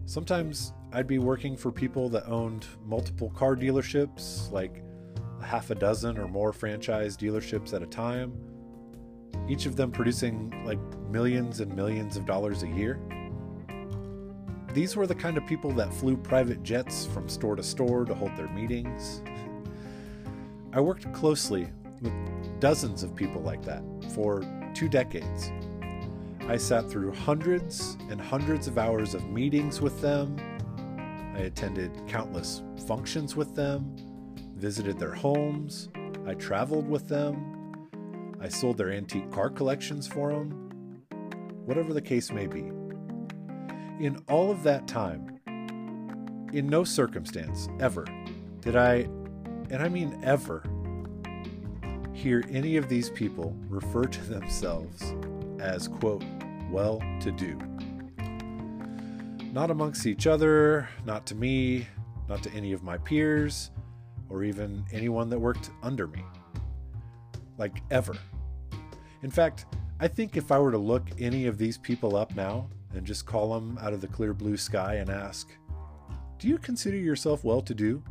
Sometimes 0.07 0.73
I'd 0.91 1.05
be 1.05 1.19
working 1.19 1.55
for 1.55 1.71
people 1.71 2.09
that 2.09 2.27
owned 2.27 2.65
multiple 2.83 3.29
car 3.29 3.55
dealerships, 3.55 4.51
like 4.51 4.81
a 5.39 5.45
half 5.45 5.69
a 5.69 5.75
dozen 5.75 6.17
or 6.17 6.27
more 6.27 6.51
franchise 6.51 7.15
dealerships 7.15 7.75
at 7.75 7.83
a 7.83 7.87
time, 7.87 8.33
each 9.47 9.67
of 9.67 9.75
them 9.75 9.91
producing 9.91 10.51
like 10.65 10.79
millions 11.11 11.59
and 11.59 11.75
millions 11.75 12.17
of 12.17 12.25
dollars 12.25 12.63
a 12.63 12.67
year. 12.69 12.99
These 14.73 14.95
were 14.95 15.07
the 15.07 15.15
kind 15.15 15.37
of 15.37 15.45
people 15.45 15.71
that 15.71 15.93
flew 15.93 16.17
private 16.17 16.63
jets 16.63 17.05
from 17.05 17.29
store 17.29 17.55
to 17.55 17.63
store 17.63 18.05
to 18.05 18.13
hold 18.13 18.35
their 18.35 18.49
meetings. 18.49 19.21
I 20.73 20.81
worked 20.81 21.11
closely 21.13 21.69
with 22.01 22.13
dozens 22.59 23.03
of 23.03 23.15
people 23.15 23.41
like 23.41 23.63
that 23.63 23.83
for 24.13 24.43
two 24.73 24.89
decades. 24.89 25.51
I 26.41 26.57
sat 26.57 26.89
through 26.89 27.13
hundreds 27.13 27.97
and 28.09 28.19
hundreds 28.19 28.67
of 28.67 28.77
hours 28.77 29.13
of 29.13 29.23
meetings 29.29 29.79
with 29.79 30.01
them 30.01 30.35
I 31.33 31.39
attended 31.39 31.91
countless 32.07 32.61
functions 32.85 33.35
with 33.35 33.55
them, 33.55 33.95
visited 34.55 34.99
their 34.99 35.13
homes, 35.13 35.89
I 36.27 36.35
traveled 36.35 36.87
with 36.87 37.07
them, 37.07 37.89
I 38.39 38.49
sold 38.49 38.77
their 38.77 38.91
antique 38.91 39.31
car 39.31 39.49
collections 39.49 40.07
for 40.07 40.29
them, 40.29 40.51
whatever 41.65 41.91
the 41.91 42.01
case 42.01 42.31
may 42.31 42.45
be. 42.45 42.72
In 43.99 44.21
all 44.27 44.51
of 44.51 44.63
that 44.63 44.87
time, 44.87 45.39
in 46.51 46.67
no 46.67 46.83
circumstance 46.83 47.69
ever 47.79 48.05
did 48.59 48.75
I, 48.75 49.07
and 49.69 49.81
I 49.81 49.89
mean 49.89 50.19
ever, 50.23 50.63
hear 52.13 52.43
any 52.49 52.77
of 52.77 52.89
these 52.89 53.09
people 53.09 53.55
refer 53.67 54.03
to 54.03 54.21
themselves 54.21 55.13
as, 55.59 55.87
quote, 55.87 56.23
well 56.71 57.01
to 57.21 57.31
do. 57.31 57.57
Not 59.51 59.69
amongst 59.69 60.05
each 60.07 60.25
other, 60.25 60.89
not 61.05 61.25
to 61.27 61.35
me, 61.35 61.87
not 62.27 62.41
to 62.43 62.51
any 62.51 62.73
of 62.73 62.83
my 62.83 62.97
peers, 62.97 63.71
or 64.29 64.43
even 64.43 64.83
anyone 64.91 65.29
that 65.29 65.39
worked 65.39 65.69
under 65.83 66.07
me. 66.07 66.23
Like 67.57 67.83
ever. 67.91 68.15
In 69.21 69.29
fact, 69.29 69.65
I 69.99 70.07
think 70.07 70.35
if 70.35 70.51
I 70.51 70.57
were 70.57 70.71
to 70.71 70.77
look 70.77 71.03
any 71.19 71.45
of 71.45 71.57
these 71.57 71.77
people 71.77 72.15
up 72.15 72.35
now 72.35 72.67
and 72.93 73.05
just 73.05 73.25
call 73.25 73.53
them 73.53 73.77
out 73.81 73.93
of 73.93 74.01
the 74.01 74.07
clear 74.07 74.33
blue 74.33 74.57
sky 74.57 74.95
and 74.95 75.09
ask, 75.09 75.49
Do 76.39 76.47
you 76.47 76.57
consider 76.57 76.97
yourself 76.97 77.43
well 77.43 77.61
to 77.61 77.73
do? 77.73 78.03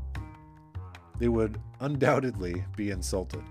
They 1.18 1.28
would 1.28 1.60
undoubtedly 1.80 2.64
be 2.76 2.90
insulted. 2.90 3.42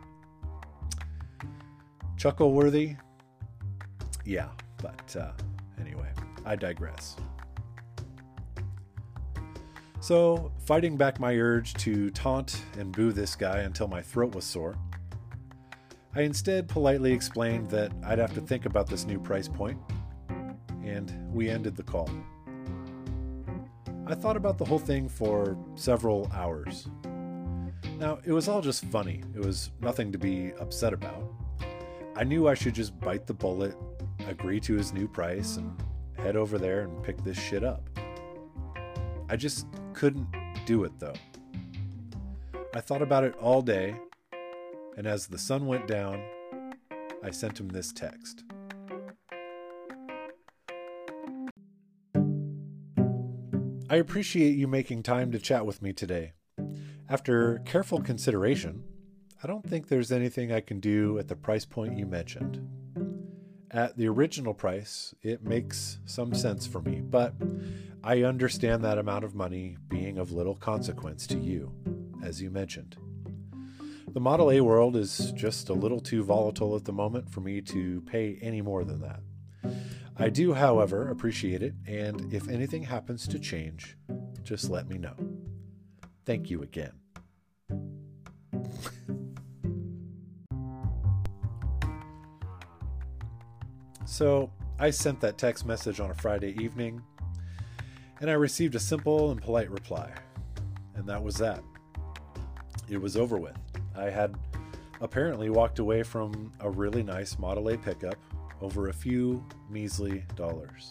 Chuckle 2.17 2.53
worthy? 2.53 2.95
Yeah, 4.25 4.49
but 4.81 5.15
uh, 5.15 5.31
anyway, 5.79 6.09
I 6.45 6.55
digress. 6.55 7.15
So, 10.01 10.51
fighting 10.65 10.97
back 10.97 11.19
my 11.19 11.35
urge 11.35 11.75
to 11.75 12.09
taunt 12.09 12.63
and 12.77 12.91
boo 12.91 13.11
this 13.11 13.35
guy 13.35 13.59
until 13.59 13.87
my 13.87 14.01
throat 14.01 14.33
was 14.33 14.45
sore, 14.45 14.75
I 16.15 16.21
instead 16.21 16.67
politely 16.67 17.13
explained 17.13 17.69
that 17.69 17.91
I'd 18.03 18.19
have 18.19 18.33
to 18.33 18.41
think 18.41 18.65
about 18.65 18.87
this 18.87 19.05
new 19.05 19.19
price 19.19 19.47
point, 19.47 19.77
and 20.83 21.11
we 21.33 21.49
ended 21.49 21.75
the 21.75 21.83
call. 21.83 22.09
I 24.07 24.15
thought 24.15 24.35
about 24.35 24.57
the 24.57 24.65
whole 24.65 24.79
thing 24.79 25.07
for 25.07 25.57
several 25.75 26.29
hours. 26.33 26.87
Now, 27.97 28.19
it 28.25 28.31
was 28.31 28.47
all 28.47 28.61
just 28.61 28.83
funny, 28.85 29.23
it 29.35 29.45
was 29.45 29.71
nothing 29.79 30.11
to 30.11 30.17
be 30.17 30.53
upset 30.59 30.91
about. 30.91 31.23
I 32.15 32.23
knew 32.23 32.47
I 32.47 32.55
should 32.55 32.75
just 32.75 32.99
bite 32.99 33.25
the 33.25 33.33
bullet, 33.33 33.75
agree 34.27 34.59
to 34.61 34.73
his 34.73 34.91
new 34.91 35.07
price, 35.07 35.57
and 35.57 35.71
head 36.17 36.35
over 36.35 36.57
there 36.57 36.81
and 36.81 37.03
pick 37.03 37.23
this 37.23 37.39
shit 37.39 37.63
up. 37.63 37.87
I 39.29 39.35
just 39.35 39.67
couldn't 39.93 40.27
do 40.65 40.83
it 40.83 40.91
though. 40.99 41.13
I 42.73 42.81
thought 42.81 43.01
about 43.01 43.23
it 43.23 43.35
all 43.35 43.61
day, 43.61 43.95
and 44.97 45.07
as 45.07 45.27
the 45.27 45.37
sun 45.37 45.67
went 45.67 45.87
down, 45.87 46.21
I 47.23 47.31
sent 47.31 47.59
him 47.59 47.69
this 47.69 47.91
text. 47.91 48.43
I 53.91 53.97
appreciate 53.97 54.55
you 54.55 54.69
making 54.69 55.03
time 55.03 55.33
to 55.33 55.37
chat 55.37 55.65
with 55.65 55.81
me 55.81 55.91
today. 55.91 56.31
After 57.09 57.61
careful 57.65 57.99
consideration, 57.99 58.85
I 59.43 59.47
don't 59.47 59.69
think 59.69 59.89
there's 59.89 60.13
anything 60.13 60.49
I 60.49 60.61
can 60.61 60.79
do 60.79 61.19
at 61.19 61.27
the 61.27 61.35
price 61.35 61.65
point 61.65 61.97
you 61.97 62.05
mentioned. 62.05 62.65
At 63.69 63.97
the 63.97 64.07
original 64.07 64.53
price, 64.53 65.13
it 65.21 65.43
makes 65.43 65.99
some 66.05 66.33
sense 66.33 66.65
for 66.65 66.81
me, 66.81 67.01
but 67.01 67.33
I 68.01 68.23
understand 68.23 68.81
that 68.85 68.97
amount 68.97 69.25
of 69.25 69.35
money 69.35 69.75
being 69.89 70.17
of 70.17 70.31
little 70.31 70.55
consequence 70.55 71.27
to 71.27 71.37
you, 71.37 71.73
as 72.23 72.41
you 72.41 72.49
mentioned. 72.49 72.95
The 74.13 74.21
Model 74.21 74.51
A 74.51 74.61
world 74.61 74.95
is 74.95 75.33
just 75.33 75.67
a 75.67 75.73
little 75.73 75.99
too 75.99 76.23
volatile 76.23 76.77
at 76.77 76.85
the 76.85 76.93
moment 76.93 77.29
for 77.29 77.41
me 77.41 77.59
to 77.63 77.99
pay 78.03 78.39
any 78.41 78.61
more 78.61 78.85
than 78.85 79.01
that. 79.01 79.19
I 80.21 80.29
do, 80.29 80.53
however, 80.53 81.09
appreciate 81.09 81.63
it, 81.63 81.73
and 81.87 82.31
if 82.31 82.47
anything 82.47 82.83
happens 82.83 83.27
to 83.27 83.39
change, 83.39 83.97
just 84.43 84.69
let 84.69 84.87
me 84.87 84.99
know. 84.99 85.15
Thank 86.27 86.51
you 86.51 86.61
again. 86.61 86.91
so, 94.05 94.51
I 94.77 94.91
sent 94.91 95.19
that 95.21 95.39
text 95.39 95.65
message 95.65 95.99
on 95.99 96.11
a 96.11 96.13
Friday 96.13 96.55
evening, 96.61 97.01
and 98.19 98.29
I 98.29 98.33
received 98.33 98.75
a 98.75 98.79
simple 98.79 99.31
and 99.31 99.41
polite 99.41 99.71
reply. 99.71 100.11
And 100.93 101.07
that 101.09 101.23
was 101.23 101.37
that. 101.37 101.63
It 102.87 103.01
was 103.01 103.17
over 103.17 103.39
with. 103.39 103.57
I 103.95 104.11
had 104.11 104.35
apparently 105.01 105.49
walked 105.49 105.79
away 105.79 106.03
from 106.03 106.53
a 106.59 106.69
really 106.69 107.01
nice 107.01 107.39
Model 107.39 107.69
A 107.69 107.77
pickup 107.77 108.19
over 108.61 108.89
a 108.89 108.93
few 108.93 109.43
measly 109.69 110.23
dollars. 110.35 110.89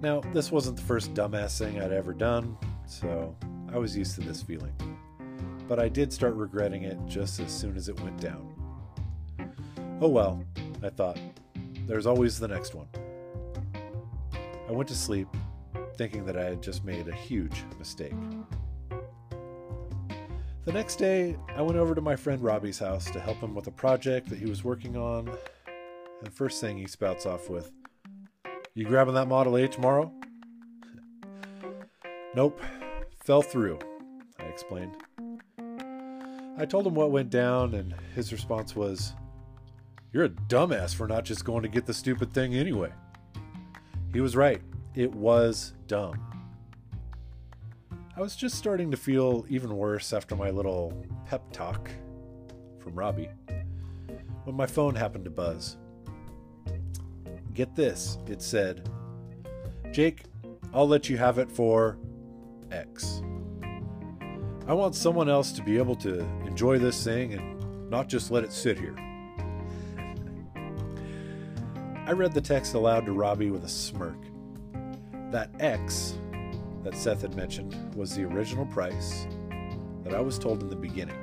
Now, 0.00 0.20
this 0.32 0.50
wasn't 0.50 0.76
the 0.76 0.82
first 0.82 1.14
dumbass 1.14 1.58
thing 1.58 1.80
I'd 1.80 1.92
ever 1.92 2.12
done, 2.12 2.56
so 2.86 3.36
I 3.72 3.78
was 3.78 3.96
used 3.96 4.14
to 4.16 4.20
this 4.20 4.42
feeling. 4.42 4.74
But 5.68 5.78
I 5.78 5.88
did 5.88 6.12
start 6.12 6.34
regretting 6.34 6.84
it 6.84 6.98
just 7.06 7.40
as 7.40 7.50
soon 7.52 7.76
as 7.76 7.88
it 7.88 7.98
went 8.00 8.20
down. 8.20 8.52
Oh 10.00 10.08
well, 10.08 10.44
I 10.82 10.90
thought. 10.90 11.18
There's 11.86 12.06
always 12.06 12.38
the 12.38 12.48
next 12.48 12.74
one. 12.74 12.88
I 14.68 14.72
went 14.72 14.88
to 14.88 14.94
sleep 14.94 15.28
thinking 15.96 16.24
that 16.26 16.36
I 16.36 16.44
had 16.44 16.62
just 16.62 16.84
made 16.84 17.08
a 17.08 17.14
huge 17.14 17.64
mistake. 17.78 18.12
The 20.64 20.72
next 20.72 20.96
day, 20.96 21.36
I 21.54 21.62
went 21.62 21.78
over 21.78 21.94
to 21.94 22.00
my 22.00 22.16
friend 22.16 22.42
Robbie's 22.42 22.78
house 22.78 23.08
to 23.12 23.20
help 23.20 23.38
him 23.38 23.54
with 23.54 23.68
a 23.68 23.70
project 23.70 24.28
that 24.30 24.38
he 24.38 24.46
was 24.46 24.64
working 24.64 24.96
on. 24.96 25.30
And 26.18 26.26
the 26.26 26.30
first 26.30 26.60
thing 26.60 26.78
he 26.78 26.86
spouts 26.86 27.26
off 27.26 27.50
with, 27.50 27.70
You 28.74 28.84
grabbing 28.84 29.14
that 29.14 29.28
Model 29.28 29.56
A 29.56 29.68
tomorrow? 29.68 30.12
nope, 32.34 32.60
fell 33.24 33.42
through, 33.42 33.78
I 34.38 34.44
explained. 34.44 34.96
I 36.58 36.64
told 36.64 36.86
him 36.86 36.94
what 36.94 37.10
went 37.10 37.28
down, 37.28 37.74
and 37.74 37.94
his 38.14 38.32
response 38.32 38.74
was, 38.74 39.12
You're 40.12 40.24
a 40.24 40.30
dumbass 40.30 40.94
for 40.94 41.06
not 41.06 41.24
just 41.24 41.44
going 41.44 41.62
to 41.62 41.68
get 41.68 41.84
the 41.84 41.92
stupid 41.92 42.32
thing 42.32 42.54
anyway. 42.54 42.92
He 44.14 44.22
was 44.22 44.34
right. 44.34 44.62
It 44.94 45.14
was 45.14 45.74
dumb. 45.86 46.18
I 48.16 48.22
was 48.22 48.34
just 48.34 48.54
starting 48.54 48.90
to 48.90 48.96
feel 48.96 49.44
even 49.50 49.76
worse 49.76 50.14
after 50.14 50.34
my 50.34 50.48
little 50.48 51.04
pep 51.26 51.52
talk 51.52 51.90
from 52.78 52.94
Robbie, 52.94 53.28
when 54.44 54.56
my 54.56 54.64
phone 54.64 54.94
happened 54.94 55.24
to 55.24 55.30
buzz. 55.30 55.76
Get 57.56 57.74
this, 57.74 58.18
it 58.26 58.42
said, 58.42 58.86
Jake, 59.90 60.24
I'll 60.74 60.86
let 60.86 61.08
you 61.08 61.16
have 61.16 61.38
it 61.38 61.50
for 61.50 61.96
X. 62.70 63.22
I 64.66 64.74
want 64.74 64.94
someone 64.94 65.30
else 65.30 65.52
to 65.52 65.62
be 65.62 65.78
able 65.78 65.96
to 65.96 66.20
enjoy 66.44 66.78
this 66.78 67.02
thing 67.02 67.32
and 67.32 67.88
not 67.88 68.10
just 68.10 68.30
let 68.30 68.44
it 68.44 68.52
sit 68.52 68.78
here. 68.78 68.94
I 72.04 72.12
read 72.12 72.34
the 72.34 72.42
text 72.42 72.74
aloud 72.74 73.06
to 73.06 73.12
Robbie 73.12 73.50
with 73.50 73.64
a 73.64 73.70
smirk. 73.70 74.18
That 75.30 75.48
X 75.58 76.18
that 76.84 76.94
Seth 76.94 77.22
had 77.22 77.36
mentioned 77.36 77.74
was 77.94 78.14
the 78.14 78.24
original 78.24 78.66
price 78.66 79.26
that 80.04 80.12
I 80.12 80.20
was 80.20 80.38
told 80.38 80.62
in 80.62 80.68
the 80.68 80.76
beginning. 80.76 81.16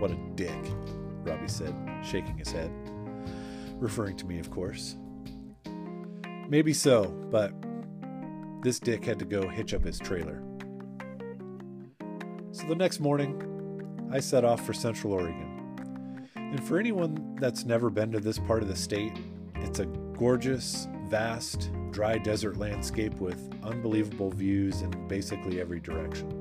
What 0.00 0.10
a 0.10 0.18
dick, 0.34 0.60
Robbie 1.24 1.48
said, 1.48 1.74
shaking 2.04 2.36
his 2.36 2.52
head. 2.52 2.70
Referring 3.78 4.16
to 4.16 4.26
me, 4.26 4.38
of 4.38 4.50
course. 4.50 4.96
Maybe 6.48 6.72
so, 6.72 7.06
but 7.30 7.52
this 8.62 8.78
dick 8.78 9.04
had 9.04 9.18
to 9.18 9.24
go 9.24 9.48
hitch 9.48 9.74
up 9.74 9.84
his 9.84 9.98
trailer. 9.98 10.42
So 12.52 12.66
the 12.66 12.74
next 12.74 13.00
morning, 13.00 13.42
I 14.10 14.20
set 14.20 14.44
off 14.44 14.64
for 14.64 14.72
Central 14.72 15.12
Oregon. 15.12 16.26
And 16.34 16.64
for 16.66 16.78
anyone 16.78 17.36
that's 17.40 17.64
never 17.64 17.90
been 17.90 18.12
to 18.12 18.20
this 18.20 18.38
part 18.38 18.62
of 18.62 18.68
the 18.68 18.76
state, 18.76 19.12
it's 19.56 19.80
a 19.80 19.86
gorgeous, 19.86 20.88
vast, 21.08 21.70
dry 21.90 22.18
desert 22.18 22.56
landscape 22.56 23.14
with 23.14 23.52
unbelievable 23.62 24.30
views 24.30 24.82
in 24.82 25.08
basically 25.08 25.60
every 25.60 25.80
direction. 25.80 26.32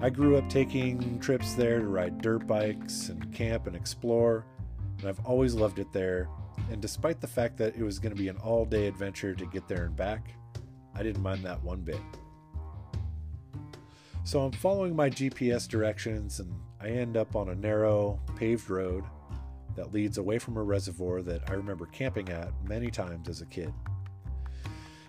I 0.00 0.10
grew 0.10 0.36
up 0.36 0.48
taking 0.48 1.18
trips 1.18 1.54
there 1.54 1.80
to 1.80 1.86
ride 1.86 2.22
dirt 2.22 2.46
bikes 2.46 3.08
and 3.08 3.32
camp 3.34 3.66
and 3.66 3.74
explore, 3.74 4.44
and 4.98 5.08
I've 5.08 5.24
always 5.24 5.54
loved 5.54 5.78
it 5.78 5.92
there. 5.92 6.28
And 6.70 6.82
despite 6.82 7.20
the 7.20 7.26
fact 7.26 7.56
that 7.58 7.76
it 7.76 7.82
was 7.82 7.98
going 7.98 8.14
to 8.14 8.20
be 8.20 8.28
an 8.28 8.36
all 8.38 8.64
day 8.64 8.86
adventure 8.86 9.34
to 9.34 9.46
get 9.46 9.68
there 9.68 9.84
and 9.84 9.96
back, 9.96 10.32
I 10.94 11.02
didn't 11.02 11.22
mind 11.22 11.44
that 11.44 11.62
one 11.62 11.80
bit. 11.80 12.00
So 14.24 14.40
I'm 14.40 14.52
following 14.52 14.94
my 14.94 15.08
GPS 15.08 15.66
directions 15.66 16.40
and 16.40 16.52
I 16.80 16.88
end 16.88 17.16
up 17.16 17.34
on 17.34 17.48
a 17.48 17.54
narrow, 17.54 18.20
paved 18.36 18.68
road 18.68 19.04
that 19.74 19.94
leads 19.94 20.18
away 20.18 20.38
from 20.38 20.56
a 20.56 20.62
reservoir 20.62 21.22
that 21.22 21.48
I 21.48 21.54
remember 21.54 21.86
camping 21.86 22.28
at 22.28 22.52
many 22.64 22.90
times 22.90 23.28
as 23.28 23.40
a 23.40 23.46
kid. 23.46 23.72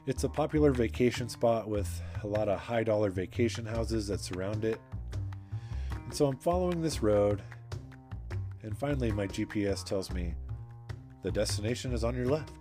It's 0.06 0.24
a 0.24 0.30
popular 0.30 0.72
vacation 0.72 1.28
spot 1.28 1.68
with 1.68 2.02
a 2.24 2.28
lot 2.28 2.48
of 2.48 2.60
high 2.60 2.84
dollar 2.84 3.10
vacation 3.10 3.66
houses 3.66 4.08
that 4.08 4.22
surround 4.22 4.64
it. 4.64 4.80
And 5.92 6.14
so 6.14 6.28
I'm 6.28 6.38
following 6.38 6.82
this 6.82 7.04
road, 7.04 7.42
and 8.64 8.78
finally 8.78 9.12
my 9.12 9.28
GPS 9.28 9.84
tells 9.84 10.12
me 10.12 10.34
the 11.24 11.32
destination 11.32 11.94
is 11.94 12.04
on 12.04 12.16
your 12.16 12.28
left. 12.28 12.54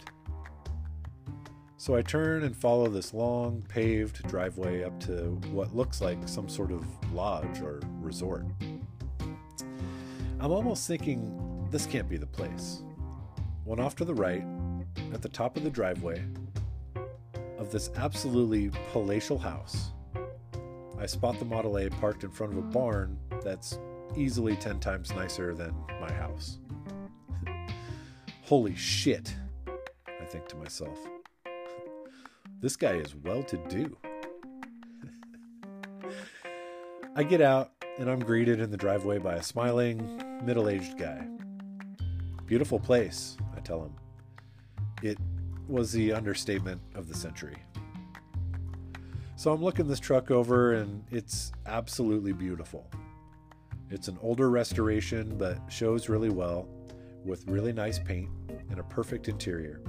So 1.77 1.95
I 1.95 2.03
turn 2.03 2.43
and 2.43 2.57
follow 2.57 2.89
this 2.89 3.15
long 3.15 3.63
paved 3.69 4.27
driveway 4.27 4.83
up 4.83 4.99
to 5.01 5.41
what 5.53 5.77
looks 5.77 6.01
like 6.01 6.19
some 6.27 6.49
sort 6.49 6.73
of 6.73 6.85
lodge 7.13 7.61
or 7.61 7.81
resort. 8.01 8.45
I'm 10.41 10.51
almost 10.53 10.89
thinking 10.89 11.69
this 11.71 11.87
can't 11.87 12.09
be 12.09 12.17
the 12.17 12.27
place. 12.27 12.83
When 13.65 13.79
off 13.79 13.95
to 13.97 14.05
the 14.05 14.15
right, 14.15 14.45
at 15.13 15.23
the 15.23 15.29
top 15.29 15.57
of 15.57 15.63
the 15.63 15.71
driveway, 15.71 16.25
of 17.59 17.71
this 17.71 17.91
absolutely 17.97 18.71
palatial 18.93 19.39
house, 19.39 19.91
I 20.99 21.07
spot 21.07 21.39
the 21.39 21.45
Model 21.45 21.79
A 21.79 21.91
parked 21.91 22.25
in 22.25 22.31
front 22.31 22.53
of 22.53 22.59
a 22.59 22.63
barn 22.63 23.19
that's 23.45 23.79
easily 24.17 24.57
10 24.57 24.81
times 24.81 25.13
nicer 25.15 25.55
than 25.55 25.75
my 26.01 26.13
house. 26.13 26.59
Holy 28.43 28.75
shit, 28.75 29.35
I 30.07 30.25
think 30.25 30.49
to 30.49 30.57
myself. 30.57 30.99
This 32.61 32.77
guy 32.77 32.95
is 32.95 33.15
well 33.15 33.43
to 33.45 33.57
do. 33.69 33.97
I 37.15 37.23
get 37.23 37.41
out 37.41 37.73
and 37.99 38.09
I'm 38.09 38.21
greeted 38.21 38.61
in 38.61 38.71
the 38.71 38.77
driveway 38.77 39.19
by 39.19 39.35
a 39.35 39.43
smiling, 39.43 40.23
middle 40.45 40.69
aged 40.69 40.99
guy. 40.99 41.27
Beautiful 42.47 42.79
place, 42.79 43.37
I 43.57 43.61
tell 43.61 43.83
him. 43.83 43.95
It 45.03 45.19
was 45.69 45.93
the 45.93 46.13
understatement 46.13 46.81
of 46.95 47.09
the 47.09 47.15
century. 47.15 47.57
So 49.37 49.53
I'm 49.53 49.63
looking 49.63 49.87
this 49.87 50.01
truck 50.01 50.31
over 50.31 50.73
and 50.73 51.05
it's 51.11 51.53
absolutely 51.67 52.33
beautiful. 52.33 52.91
It's 53.91 54.09
an 54.09 54.19
older 54.21 54.51
restoration, 54.51 55.39
but 55.39 55.59
shows 55.69 56.11
really 56.11 56.29
well 56.29 56.69
with 57.25 57.47
really 57.47 57.73
nice 57.73 57.99
paint 57.99 58.29
and 58.71 58.79
a 58.79 58.83
perfect 58.83 59.29
interior. 59.29 59.81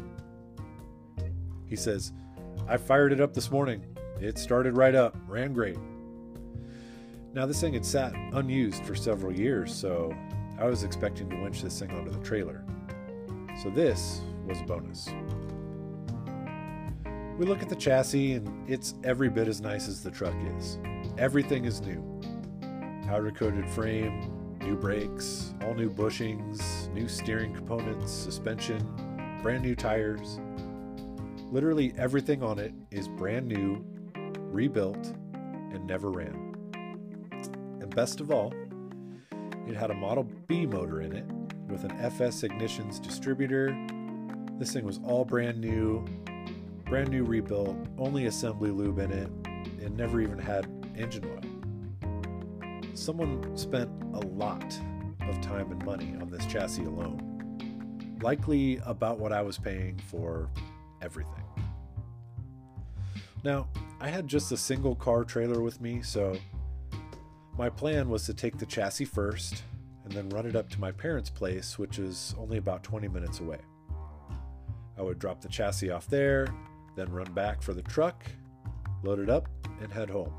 He 1.66 1.76
says, 1.76 2.14
I 2.68 2.78
fired 2.78 3.12
it 3.12 3.20
up 3.20 3.34
this 3.34 3.52
morning. 3.52 3.84
It 4.22 4.38
started 4.38 4.78
right 4.78 4.96
up, 4.96 5.18
ran 5.28 5.54
great. 5.54 5.78
Now, 7.34 7.46
this 7.46 7.60
thing 7.60 7.74
had 7.74 7.86
sat 7.86 8.14
unused 8.34 8.86
for 8.86 8.96
several 8.96 9.34
years, 9.34 9.74
so 9.74 10.16
I 10.58 10.66
was 10.66 10.84
expecting 10.84 11.30
to 11.30 11.36
winch 11.36 11.62
this 11.62 11.78
thing 11.78 11.92
onto 11.92 12.10
the 12.10 12.24
trailer. 12.24 12.64
So, 13.62 13.70
this 13.70 14.22
was 14.48 14.62
a 14.62 14.64
bonus. 14.64 15.10
We 17.38 17.46
look 17.46 17.62
at 17.62 17.70
the 17.70 17.76
chassis, 17.76 18.34
and 18.34 18.70
it's 18.70 18.96
every 19.04 19.30
bit 19.30 19.48
as 19.48 19.62
nice 19.62 19.88
as 19.88 20.02
the 20.02 20.12
truck 20.12 20.36
is. 20.58 20.80
Everything 21.18 21.66
is 21.66 21.82
new 21.82 22.19
powder 23.10 23.32
coated 23.32 23.68
frame, 23.68 24.32
new 24.60 24.76
brakes, 24.76 25.56
all 25.64 25.74
new 25.74 25.90
bushings, 25.90 26.94
new 26.94 27.08
steering 27.08 27.52
components, 27.56 28.12
suspension, 28.12 28.80
brand 29.42 29.64
new 29.64 29.74
tires. 29.76 30.40
Literally 31.52 31.92
everything 31.98 32.44
on 32.44 32.60
it 32.60 32.72
is 32.92 33.08
brand 33.08 33.48
new, 33.48 33.84
rebuilt, 34.52 35.16
and 35.34 35.88
never 35.88 36.12
ran. 36.12 36.56
And 37.82 37.96
best 37.96 38.22
of 38.22 38.30
all, 38.30 38.54
it 39.68 39.76
had 39.76 39.90
a 39.90 39.96
Model 39.96 40.28
B 40.46 40.68
motor 40.68 41.02
in 41.02 41.12
it 41.16 41.26
with 41.68 41.86
an 41.86 41.92
FS 41.94 42.44
Ignitions 42.44 43.02
distributor. 43.02 43.76
This 44.60 44.72
thing 44.72 44.86
was 44.86 45.00
all 45.04 45.26
brand 45.26 45.60
new, 45.60 46.06
brand 46.86 47.10
new 47.10 47.24
rebuilt, 47.24 47.76
only 47.98 48.28
assembly 48.28 48.70
lube 48.70 49.00
in 49.00 49.12
it, 49.12 49.32
and 49.84 49.98
never 49.98 50.22
even 50.22 50.38
had 50.38 50.68
engine 50.96 51.26
oil. 51.26 51.49
Someone 53.00 53.56
spent 53.56 53.90
a 54.14 54.20
lot 54.20 54.78
of 55.22 55.40
time 55.40 55.72
and 55.72 55.84
money 55.86 56.18
on 56.20 56.30
this 56.30 56.46
chassis 56.48 56.84
alone, 56.84 58.18
likely 58.22 58.82
about 58.86 59.20
what 59.20 59.32
I 59.32 59.42
was 59.42 59.58
paying 59.58 59.98
for 60.10 60.50
everything. 61.02 61.46
Now, 63.42 63.70
I 64.02 64.10
had 64.10 64.28
just 64.28 64.52
a 64.52 64.58
single 64.58 64.96
car 64.96 65.24
trailer 65.24 65.62
with 65.62 65.80
me, 65.80 66.02
so 66.02 66.38
my 67.58 67.70
plan 67.70 68.10
was 68.10 68.26
to 68.26 68.34
take 68.34 68.58
the 68.58 68.66
chassis 68.66 69.06
first 69.06 69.64
and 70.04 70.12
then 70.12 70.28
run 70.28 70.46
it 70.46 70.58
up 70.58 70.70
to 70.72 70.82
my 70.82 70.92
parents' 70.92 71.30
place, 71.30 71.80
which 71.80 72.00
is 72.00 72.36
only 72.38 72.58
about 72.58 72.84
20 72.84 73.08
minutes 73.08 73.40
away. 73.40 73.60
I 74.98 75.04
would 75.04 75.20
drop 75.20 75.40
the 75.40 75.48
chassis 75.48 75.90
off 75.90 76.08
there, 76.08 76.48
then 76.98 77.10
run 77.14 77.32
back 77.32 77.62
for 77.62 77.74
the 77.74 77.82
truck, 77.82 78.26
load 79.04 79.20
it 79.20 79.30
up, 79.30 79.48
and 79.82 79.90
head 79.90 80.10
home. 80.10 80.34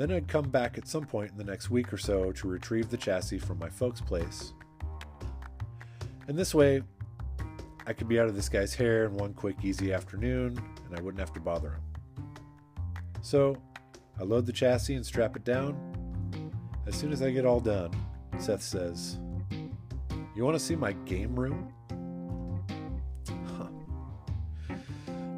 Then 0.00 0.12
I'd 0.12 0.28
come 0.28 0.48
back 0.48 0.78
at 0.78 0.88
some 0.88 1.04
point 1.04 1.30
in 1.30 1.36
the 1.36 1.44
next 1.44 1.68
week 1.68 1.92
or 1.92 1.98
so 1.98 2.32
to 2.32 2.48
retrieve 2.48 2.88
the 2.88 2.96
chassis 2.96 3.38
from 3.38 3.58
my 3.58 3.68
folks' 3.68 4.00
place. 4.00 4.54
And 6.26 6.38
this 6.38 6.54
way, 6.54 6.80
I 7.86 7.92
could 7.92 8.08
be 8.08 8.18
out 8.18 8.26
of 8.26 8.34
this 8.34 8.48
guy's 8.48 8.74
hair 8.74 9.04
in 9.04 9.12
one 9.12 9.34
quick, 9.34 9.56
easy 9.62 9.92
afternoon, 9.92 10.58
and 10.86 10.98
I 10.98 11.02
wouldn't 11.02 11.18
have 11.18 11.34
to 11.34 11.40
bother 11.40 11.72
him. 11.72 11.82
So, 13.20 13.58
I 14.18 14.22
load 14.22 14.46
the 14.46 14.54
chassis 14.54 14.94
and 14.94 15.04
strap 15.04 15.36
it 15.36 15.44
down. 15.44 15.76
As 16.86 16.94
soon 16.94 17.12
as 17.12 17.20
I 17.20 17.30
get 17.30 17.44
all 17.44 17.60
done, 17.60 17.90
Seth 18.38 18.62
says, 18.62 19.18
You 20.34 20.46
want 20.46 20.54
to 20.54 20.64
see 20.64 20.76
my 20.76 20.92
game 21.04 21.38
room? 21.38 21.74
Huh. 23.58 23.68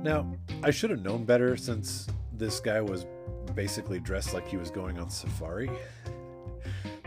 Now, 0.05 0.33
I 0.63 0.71
should 0.71 0.91
have 0.91 1.03
known 1.03 1.25
better 1.25 1.57
since 1.57 2.07
this 2.33 2.61
guy 2.61 2.81
was 2.81 3.07
basically 3.55 4.01
dressed 4.01 4.35
like 4.35 4.47
he 4.49 4.57
was 4.57 4.71
going 4.71 4.99
on 4.99 5.09
safari. 5.09 5.71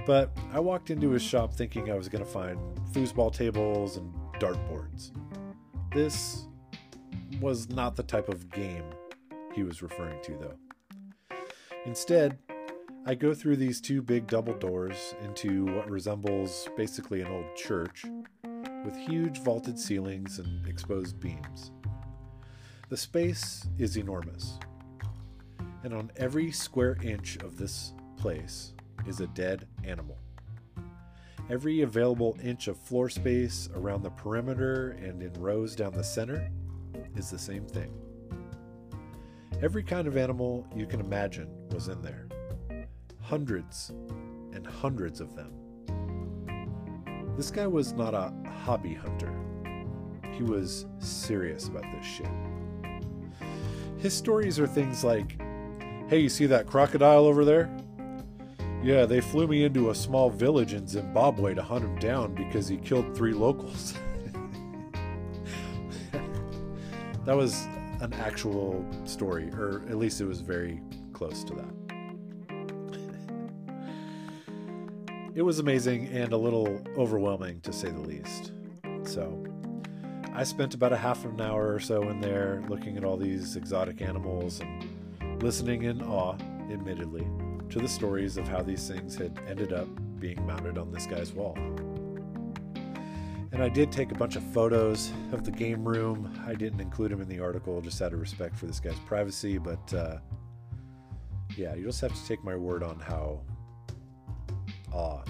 But 0.06 0.38
I 0.54 0.60
walked 0.60 0.92
into 0.92 1.10
his 1.12 1.22
shop 1.22 1.54
thinking 1.54 1.92
I 1.92 1.96
was 1.96 2.10
going 2.10 2.24
to 2.24 2.30
find 2.30 2.60
foosball 2.92 3.34
tables 3.34 3.98
and 3.98 4.14
dartboards. 4.40 5.12
This 5.94 6.48
was 7.42 7.70
not 7.70 7.96
the 7.96 8.04
type 8.04 8.30
of 8.30 8.50
game 8.52 8.84
he 9.54 9.64
was 9.64 9.82
referring 9.82 10.22
to, 10.24 10.38
though. 10.38 11.38
Instead, 11.86 12.38
I 13.08 13.16
go 13.16 13.34
through 13.34 13.58
these 13.58 13.80
two 13.80 14.02
big 14.02 14.28
double 14.28 14.54
doors 14.54 15.16
into 15.24 15.66
what 15.66 15.90
resembles 15.90 16.68
basically 16.76 17.22
an 17.22 17.28
old 17.28 17.56
church 17.56 18.06
with 18.84 18.96
huge 18.98 19.40
vaulted 19.40 19.80
ceilings 19.80 20.40
and 20.40 20.68
exposed 20.68 21.20
beams. 21.20 21.72
The 22.90 22.98
space 22.98 23.68
is 23.78 23.98
enormous, 23.98 24.60
and 25.86 25.94
on 25.94 26.12
every 26.18 26.52
square 26.52 26.98
inch 27.04 27.38
of 27.44 27.58
this 27.58 27.94
place 28.18 28.74
is 29.06 29.20
a 29.20 29.28
dead 29.28 29.68
animal. 29.84 30.18
Every 31.48 31.82
available 31.82 32.36
inch 32.44 32.68
of 32.68 32.76
floor 32.76 33.08
space 33.08 33.70
around 33.76 34.02
the 34.02 34.10
perimeter 34.10 34.98
and 35.00 35.22
in 35.22 35.32
rows 35.34 35.76
down 35.76 35.94
the 35.94 36.04
center 36.04 36.50
is 37.16 37.30
the 37.30 37.38
same 37.38 37.68
thing. 37.68 37.94
Every 39.62 39.84
kind 39.84 40.08
of 40.08 40.18
animal 40.18 40.68
you 40.76 40.88
can 40.88 41.00
imagine 41.00 41.50
was 41.70 41.88
in 41.88 42.02
there. 42.02 42.28
Hundreds 43.22 43.92
and 44.54 44.66
hundreds 44.66 45.22
of 45.22 45.36
them. 45.36 45.54
This 47.38 47.52
guy 47.52 47.68
was 47.68 47.94
not 47.94 48.16
a 48.16 48.34
hobby 48.64 48.96
hunter. 48.96 49.32
He 50.32 50.42
was 50.42 50.88
serious 50.98 51.68
about 51.68 51.86
this 51.96 52.08
shit. 52.08 52.32
His 54.00 54.16
stories 54.16 54.60
are 54.60 54.68
things 54.68 55.04
like 55.04 55.40
Hey, 56.08 56.20
you 56.20 56.30
see 56.30 56.46
that 56.46 56.68
crocodile 56.68 57.26
over 57.26 57.44
there? 57.44 57.68
Yeah, 58.84 59.08
they 59.08 59.22
flew 59.22 59.48
me 59.48 59.64
into 59.64 59.90
a 59.90 59.96
small 59.96 60.30
village 60.30 60.74
in 60.74 60.88
Zimbabwe 60.88 61.56
to 61.56 61.64
hunt 61.64 61.84
him 61.84 61.98
down 61.98 62.36
because 62.36 62.68
he 62.68 62.78
killed 62.78 63.18
three 63.18 63.34
locals. 63.34 63.96
that 67.26 67.36
was 67.36 67.66
an 68.02 68.14
actual 68.14 68.86
story, 69.06 69.50
or 69.50 69.82
at 69.90 69.98
least 69.98 70.22
it 70.22 70.26
was 70.26 70.42
very 70.42 70.80
close 71.12 71.44
to 71.46 71.56
that. 71.56 71.74
it 75.34 75.42
was 75.42 75.58
amazing 75.58 76.08
and 76.10 76.32
a 76.34 76.38
little 76.38 76.82
overwhelming 76.98 77.60
to 77.62 77.74
say 77.74 77.90
the 77.90 78.00
least. 78.00 78.52
So, 79.04 79.44
I 80.34 80.44
spent 80.44 80.76
about 80.76 80.94
a 80.94 80.98
half 80.98 81.26
an 81.26 81.42
hour 81.42 81.74
or 81.74 81.80
so 81.80 82.10
in 82.10 82.22
there 82.22 82.64
looking 82.70 82.96
at 82.96 83.04
all 83.04 83.18
these 83.18 83.56
exotic 83.56 84.02
animals 84.02 84.62
and 84.62 84.95
listening 85.42 85.84
in 85.84 86.02
awe, 86.02 86.36
admittedly, 86.72 87.28
to 87.70 87.80
the 87.80 87.88
stories 87.88 88.38
of 88.38 88.48
how 88.48 88.62
these 88.62 88.88
things 88.88 89.16
had 89.16 89.38
ended 89.48 89.74
up 89.74 89.88
being 90.20 90.46
mounted 90.46 90.78
on 90.78 90.92
this 90.92 91.06
guy's 91.06 91.34
wall. 91.34 91.58
And 93.52 93.64
I 93.64 93.70
did 93.70 93.92
take 93.92 94.12
a 94.12 94.16
bunch 94.16 94.36
of 94.36 94.44
photos 94.52 95.12
of 95.32 95.44
the 95.44 95.52
game 95.52 95.88
room. 95.88 96.38
I 96.46 96.54
didn't 96.56 96.82
include 96.82 97.12
them 97.12 97.22
in 97.22 97.30
the 97.30 97.40
article 97.40 97.80
just 97.82 98.02
out 98.02 98.14
of 98.14 98.20
respect 98.20 98.58
for 98.58 98.66
this 98.66 98.80
guy's 98.80 99.00
privacy, 99.02 99.58
but 99.58 99.94
uh, 99.94 100.18
yeah, 101.56 101.74
you 101.76 101.86
just 101.86 102.02
have 102.02 102.14
to 102.14 102.28
take 102.28 102.44
my 102.44 102.56
word 102.56 102.84
on 102.84 103.00
how 103.00 103.42
awe 104.92 105.24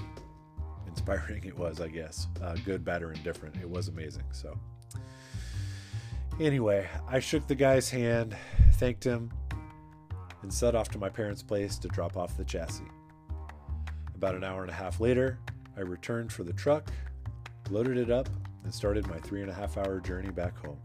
inspiring 0.87 1.43
it 1.43 1.57
was, 1.57 1.81
I 1.81 1.87
guess. 1.87 2.27
Uh, 2.41 2.55
good, 2.65 2.83
bad, 2.83 3.03
or 3.03 3.11
indifferent. 3.11 3.55
It 3.57 3.69
was 3.69 3.89
amazing. 3.89 4.23
So. 4.31 4.57
Anyway, 6.39 6.87
I 7.07 7.19
shook 7.19 7.47
the 7.47 7.55
guy's 7.55 7.89
hand, 7.89 8.35
thanked 8.73 9.03
him, 9.03 9.31
and 10.45 10.53
set 10.53 10.75
off 10.75 10.89
to 10.89 10.99
my 10.99 11.09
parents' 11.09 11.41
place 11.41 11.75
to 11.79 11.87
drop 11.87 12.15
off 12.15 12.37
the 12.37 12.45
chassis. 12.45 12.83
About 14.13 14.35
an 14.35 14.43
hour 14.43 14.61
and 14.61 14.69
a 14.69 14.75
half 14.75 14.99
later, 14.99 15.39
I 15.75 15.79
returned 15.79 16.31
for 16.31 16.43
the 16.43 16.53
truck, 16.53 16.91
loaded 17.71 17.97
it 17.97 18.11
up, 18.11 18.29
and 18.63 18.71
started 18.71 19.07
my 19.07 19.17
three 19.17 19.41
and 19.41 19.49
a 19.49 19.53
half 19.55 19.75
hour 19.75 19.99
journey 19.99 20.29
back 20.29 20.55
home. 20.59 20.77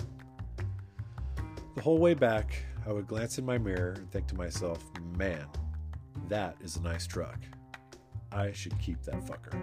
The 1.74 1.82
whole 1.82 1.98
way 1.98 2.14
back, 2.14 2.56
I 2.86 2.92
would 2.92 3.06
glance 3.06 3.36
in 3.36 3.44
my 3.44 3.58
mirror 3.58 3.90
and 3.98 4.10
think 4.10 4.28
to 4.28 4.34
myself, 4.34 4.82
man, 5.18 5.44
that 6.30 6.56
is 6.62 6.76
a 6.76 6.82
nice 6.82 7.06
truck. 7.06 7.38
I 8.32 8.52
should 8.52 8.78
keep 8.78 9.02
that 9.02 9.20
fucker. 9.26 9.62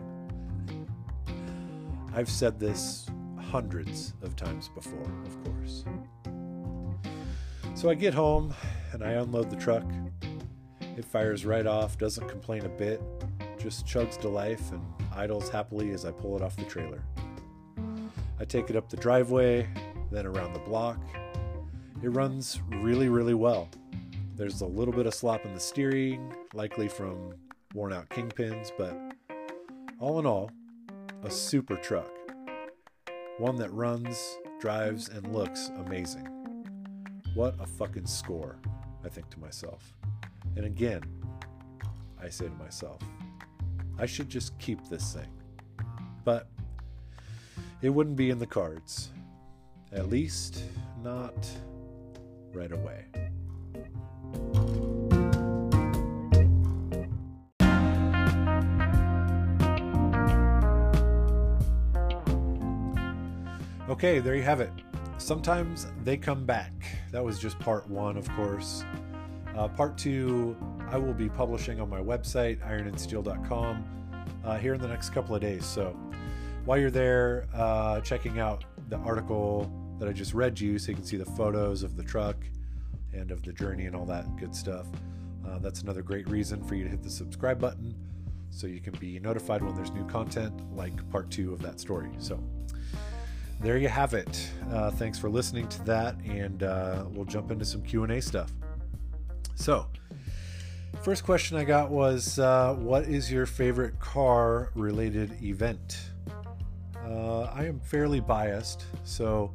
I've 2.13 2.29
said 2.29 2.60
this 2.60 3.07
hundreds 3.39 4.13
of 4.21 4.36
times 4.36 4.69
before, 4.69 5.12
of 5.25 5.43
course. 5.43 5.86
So 7.77 7.91
I 7.91 7.93
get 7.93 8.15
home 8.15 8.55
and 8.91 9.03
I 9.03 9.11
unload 9.11 9.51
the 9.51 9.55
truck. 9.55 9.83
It 10.97 11.05
fires 11.05 11.45
right 11.45 11.67
off, 11.67 11.95
doesn't 11.99 12.27
complain 12.27 12.65
a 12.65 12.69
bit, 12.69 12.99
just 13.59 13.85
chugs 13.85 14.19
to 14.21 14.29
life 14.29 14.71
and 14.71 14.81
idles 15.15 15.47
happily 15.49 15.91
as 15.91 16.03
I 16.03 16.09
pull 16.09 16.35
it 16.35 16.41
off 16.41 16.55
the 16.55 16.63
trailer. 16.63 17.03
I 18.39 18.45
take 18.45 18.71
it 18.71 18.75
up 18.75 18.89
the 18.89 18.97
driveway, 18.97 19.69
then 20.09 20.25
around 20.25 20.53
the 20.53 20.59
block. 20.59 20.97
It 22.01 22.07
runs 22.07 22.61
really, 22.71 23.09
really 23.09 23.35
well. 23.35 23.69
There's 24.35 24.61
a 24.61 24.65
little 24.65 24.93
bit 24.93 25.05
of 25.05 25.13
slop 25.13 25.45
in 25.45 25.53
the 25.53 25.59
steering, 25.59 26.35
likely 26.55 26.87
from 26.87 27.35
worn 27.75 27.93
out 27.93 28.09
kingpins, 28.09 28.71
but 28.75 28.97
all 29.99 30.17
in 30.17 30.25
all, 30.25 30.49
a 31.23 31.29
super 31.29 31.75
truck. 31.75 32.09
One 33.37 33.55
that 33.57 33.71
runs, 33.71 34.39
drives, 34.59 35.09
and 35.09 35.31
looks 35.31 35.69
amazing. 35.85 36.37
What 37.38 37.54
a 37.60 37.67
fucking 37.67 38.08
score, 38.08 38.58
I 39.06 39.10
think 39.10 39.30
to 39.30 39.39
myself. 39.39 39.93
And 40.56 40.65
again, 40.65 41.04
I 42.19 42.30
say 42.30 42.45
to 42.45 42.56
myself, 42.56 43.00
I 44.00 44.08
should 44.08 44.28
just 44.28 44.58
keep 44.58 44.84
this 44.89 45.13
thing. 45.13 45.30
But 46.23 46.47
it 47.84 47.91
wouldn't 47.91 48.15
be 48.15 48.32
in 48.32 48.39
the 48.39 48.47
cards. 48.47 49.12
At 49.91 50.10
least, 50.10 50.63
not 51.04 51.47
right 52.54 52.71
away. 52.71 53.06
Okay, 63.88 64.17
there 64.17 64.34
you 64.34 64.41
have 64.41 64.60
it. 64.60 64.71
Sometimes 65.17 65.88
they 66.03 66.17
come 66.17 66.45
back. 66.45 66.71
That 67.12 67.23
was 67.23 67.39
just 67.39 67.58
part 67.60 67.88
one, 67.89 68.17
of 68.17 68.30
course. 68.36 68.84
Uh, 69.56 69.67
part 69.67 69.97
two, 69.97 70.56
I 70.89 70.97
will 70.97 71.13
be 71.13 71.30
publishing 71.30 71.82
on 71.82 71.89
my 71.89 71.99
website, 71.99 72.60
ironandsteele.com, 72.60 73.86
uh, 74.45 74.58
here 74.58 74.75
in 74.75 74.82
the 74.82 74.88
next 74.88 75.10
couple 75.10 75.36
of 75.36 75.41
days. 75.41 75.65
So 75.65 75.97
while 76.65 76.77
you're 76.77 76.91
there, 76.91 77.47
uh, 77.53 78.01
checking 78.01 78.39
out 78.39 78.65
the 78.89 78.97
article 78.97 79.71
that 79.99 80.08
I 80.08 80.13
just 80.13 80.34
read 80.34 80.60
you 80.60 80.77
so 80.77 80.89
you 80.89 80.95
can 80.95 81.06
see 81.06 81.17
the 81.17 81.25
photos 81.25 81.82
of 81.82 81.97
the 81.97 82.03
truck 82.03 82.38
and 83.13 83.32
of 83.32 83.41
the 83.41 83.51
journey 83.51 83.86
and 83.86 83.95
all 83.95 84.06
that 84.06 84.36
good 84.38 84.56
stuff. 84.56 84.86
Uh, 85.47 85.58
that's 85.60 85.82
another 85.82 86.01
great 86.01 86.30
reason 86.30 86.63
for 86.63 86.75
you 86.75 86.84
to 86.84 86.89
hit 86.89 87.01
the 87.01 87.10
subscribe 87.10 87.60
button 87.60 87.95
so 88.49 88.67
you 88.67 88.80
can 88.80 88.93
be 88.99 89.19
notified 89.19 89.63
when 89.63 89.75
there's 89.75 89.91
new 89.91 90.06
content 90.08 90.53
like 90.75 91.10
part 91.10 91.30
two 91.32 91.53
of 91.53 91.62
that 91.62 91.80
story. 91.80 92.10
So, 92.19 92.39
there 93.59 93.77
you 93.77 93.87
have 93.87 94.13
it. 94.13 94.49
Uh, 94.71 94.91
thanks 94.91 95.17
for 95.17 95.29
listening 95.29 95.67
to 95.69 95.83
that, 95.85 96.15
and 96.25 96.63
uh, 96.63 97.05
we'll 97.09 97.25
jump 97.25 97.51
into 97.51 97.65
some 97.65 97.81
Q 97.81 98.03
and 98.03 98.11
A 98.11 98.21
stuff. 98.21 98.51
So, 99.55 99.87
first 101.01 101.23
question 101.23 101.57
I 101.57 101.63
got 101.63 101.89
was, 101.89 102.37
uh, 102.39 102.75
"What 102.75 103.05
is 103.05 103.31
your 103.31 103.45
favorite 103.45 103.99
car-related 103.99 105.41
event?" 105.41 105.99
Uh, 107.05 107.43
I 107.43 107.65
am 107.65 107.79
fairly 107.79 108.19
biased, 108.19 108.85
so 109.03 109.53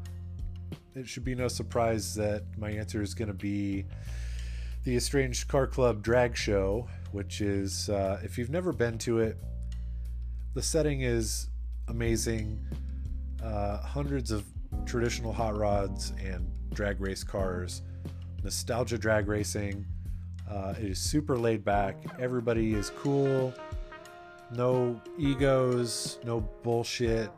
it 0.94 1.06
should 1.06 1.24
be 1.24 1.34
no 1.34 1.48
surprise 1.48 2.14
that 2.14 2.44
my 2.58 2.70
answer 2.70 3.02
is 3.02 3.14
going 3.14 3.28
to 3.28 3.34
be 3.34 3.84
the 4.84 4.96
Estranged 4.96 5.48
Car 5.48 5.66
Club 5.66 6.02
Drag 6.02 6.36
Show, 6.36 6.88
which 7.12 7.40
is, 7.40 7.88
uh, 7.88 8.20
if 8.24 8.36
you've 8.36 8.50
never 8.50 8.72
been 8.72 8.98
to 8.98 9.20
it, 9.20 9.36
the 10.54 10.62
setting 10.62 11.02
is 11.02 11.48
amazing 11.88 12.58
uh, 13.42 13.78
hundreds 13.78 14.30
of 14.30 14.44
traditional 14.86 15.32
hot 15.32 15.56
rods 15.56 16.12
and 16.22 16.46
drag 16.72 17.00
race 17.00 17.24
cars, 17.24 17.82
nostalgia 18.42 18.98
drag 18.98 19.28
racing. 19.28 19.84
Uh, 20.50 20.74
it 20.78 20.84
is 20.84 20.98
super 20.98 21.36
laid 21.36 21.64
back. 21.64 21.96
Everybody 22.18 22.74
is 22.74 22.90
cool. 22.98 23.54
No 24.54 25.00
egos, 25.18 26.18
no 26.24 26.40
bullshit, 26.62 27.30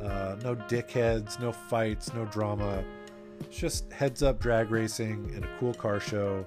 uh, 0.00 0.36
no 0.42 0.54
dickheads, 0.54 1.40
no 1.40 1.50
fights, 1.50 2.12
no 2.14 2.24
drama. 2.26 2.84
It's 3.40 3.58
just 3.58 3.92
heads 3.92 4.22
up 4.22 4.40
drag 4.40 4.70
racing 4.70 5.32
and 5.34 5.44
a 5.44 5.48
cool 5.58 5.74
car 5.74 5.98
show 5.98 6.46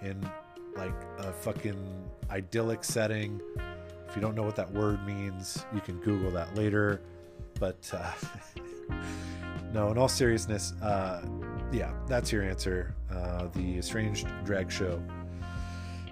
in 0.00 0.18
like 0.74 0.94
a 1.18 1.32
fucking 1.32 1.76
idyllic 2.30 2.84
setting. 2.84 3.40
If 4.08 4.14
you 4.14 4.22
don't 4.22 4.34
know 4.34 4.42
what 4.42 4.56
that 4.56 4.72
word 4.72 5.04
means, 5.06 5.66
you 5.74 5.80
can 5.80 5.98
Google 6.00 6.30
that 6.30 6.54
later. 6.54 7.00
But 7.58 7.90
uh, 7.92 8.12
no, 9.72 9.90
in 9.90 9.98
all 9.98 10.08
seriousness, 10.08 10.72
uh, 10.82 11.22
yeah, 11.72 11.92
that's 12.06 12.32
your 12.32 12.42
answer. 12.42 12.94
Uh, 13.10 13.48
the 13.54 13.78
Estranged 13.78 14.28
Drag 14.44 14.70
Show 14.70 15.02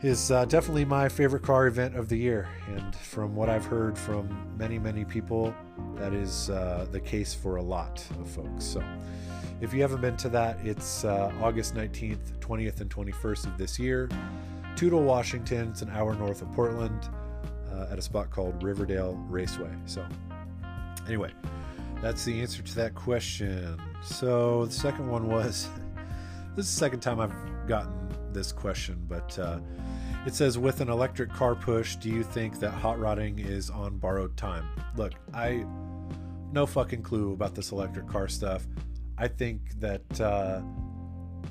is 0.02 0.30
uh, 0.30 0.44
definitely 0.44 0.84
my 0.84 1.08
favorite 1.08 1.42
car 1.42 1.66
event 1.66 1.96
of 1.96 2.08
the 2.08 2.16
year. 2.16 2.48
And 2.68 2.94
from 2.94 3.34
what 3.34 3.48
I've 3.48 3.64
heard 3.64 3.96
from 3.96 4.54
many, 4.58 4.78
many 4.78 5.04
people, 5.04 5.54
that 5.96 6.12
is 6.12 6.50
uh, 6.50 6.86
the 6.90 7.00
case 7.00 7.32
for 7.32 7.56
a 7.56 7.62
lot 7.62 8.04
of 8.20 8.28
folks. 8.28 8.64
So 8.64 8.82
if 9.62 9.72
you 9.72 9.80
haven't 9.80 10.02
been 10.02 10.16
to 10.18 10.28
that, 10.28 10.58
it's 10.62 11.04
uh, 11.04 11.32
August 11.40 11.74
19th, 11.74 12.38
20th, 12.40 12.80
and 12.82 12.90
21st 12.90 13.46
of 13.46 13.56
this 13.56 13.78
year. 13.78 14.10
Toutle, 14.76 15.02
Washington. 15.02 15.68
It's 15.70 15.80
an 15.80 15.90
hour 15.90 16.14
north 16.14 16.42
of 16.42 16.52
Portland 16.52 17.08
uh, 17.72 17.86
at 17.90 17.98
a 17.98 18.02
spot 18.02 18.30
called 18.30 18.62
Riverdale 18.62 19.14
Raceway. 19.28 19.72
So 19.86 20.04
Anyway, 21.06 21.32
that's 22.00 22.24
the 22.24 22.40
answer 22.40 22.62
to 22.62 22.74
that 22.76 22.94
question. 22.94 23.80
So 24.02 24.66
the 24.66 24.72
second 24.72 25.08
one 25.08 25.28
was 25.28 25.68
this 26.54 26.66
is 26.66 26.74
the 26.74 26.78
second 26.78 27.00
time 27.00 27.20
I've 27.20 27.34
gotten 27.66 28.08
this 28.32 28.52
question, 28.52 29.04
but 29.08 29.38
uh, 29.38 29.60
It 30.26 30.34
says, 30.34 30.58
with 30.58 30.80
an 30.80 30.88
electric 30.88 31.30
car 31.30 31.54
push, 31.54 31.96
do 31.96 32.08
you 32.08 32.22
think 32.22 32.58
that 32.60 32.70
hot 32.70 32.98
rodding 32.98 33.38
is 33.38 33.70
on 33.70 33.98
borrowed 33.98 34.36
time? 34.36 34.66
Look, 34.96 35.12
I 35.32 35.66
no 36.52 36.66
fucking 36.66 37.02
clue 37.02 37.32
about 37.32 37.54
this 37.54 37.72
electric 37.72 38.06
car 38.08 38.28
stuff. 38.28 38.66
I 39.18 39.28
think 39.28 39.60
that 39.80 40.20
uh, 40.20 40.62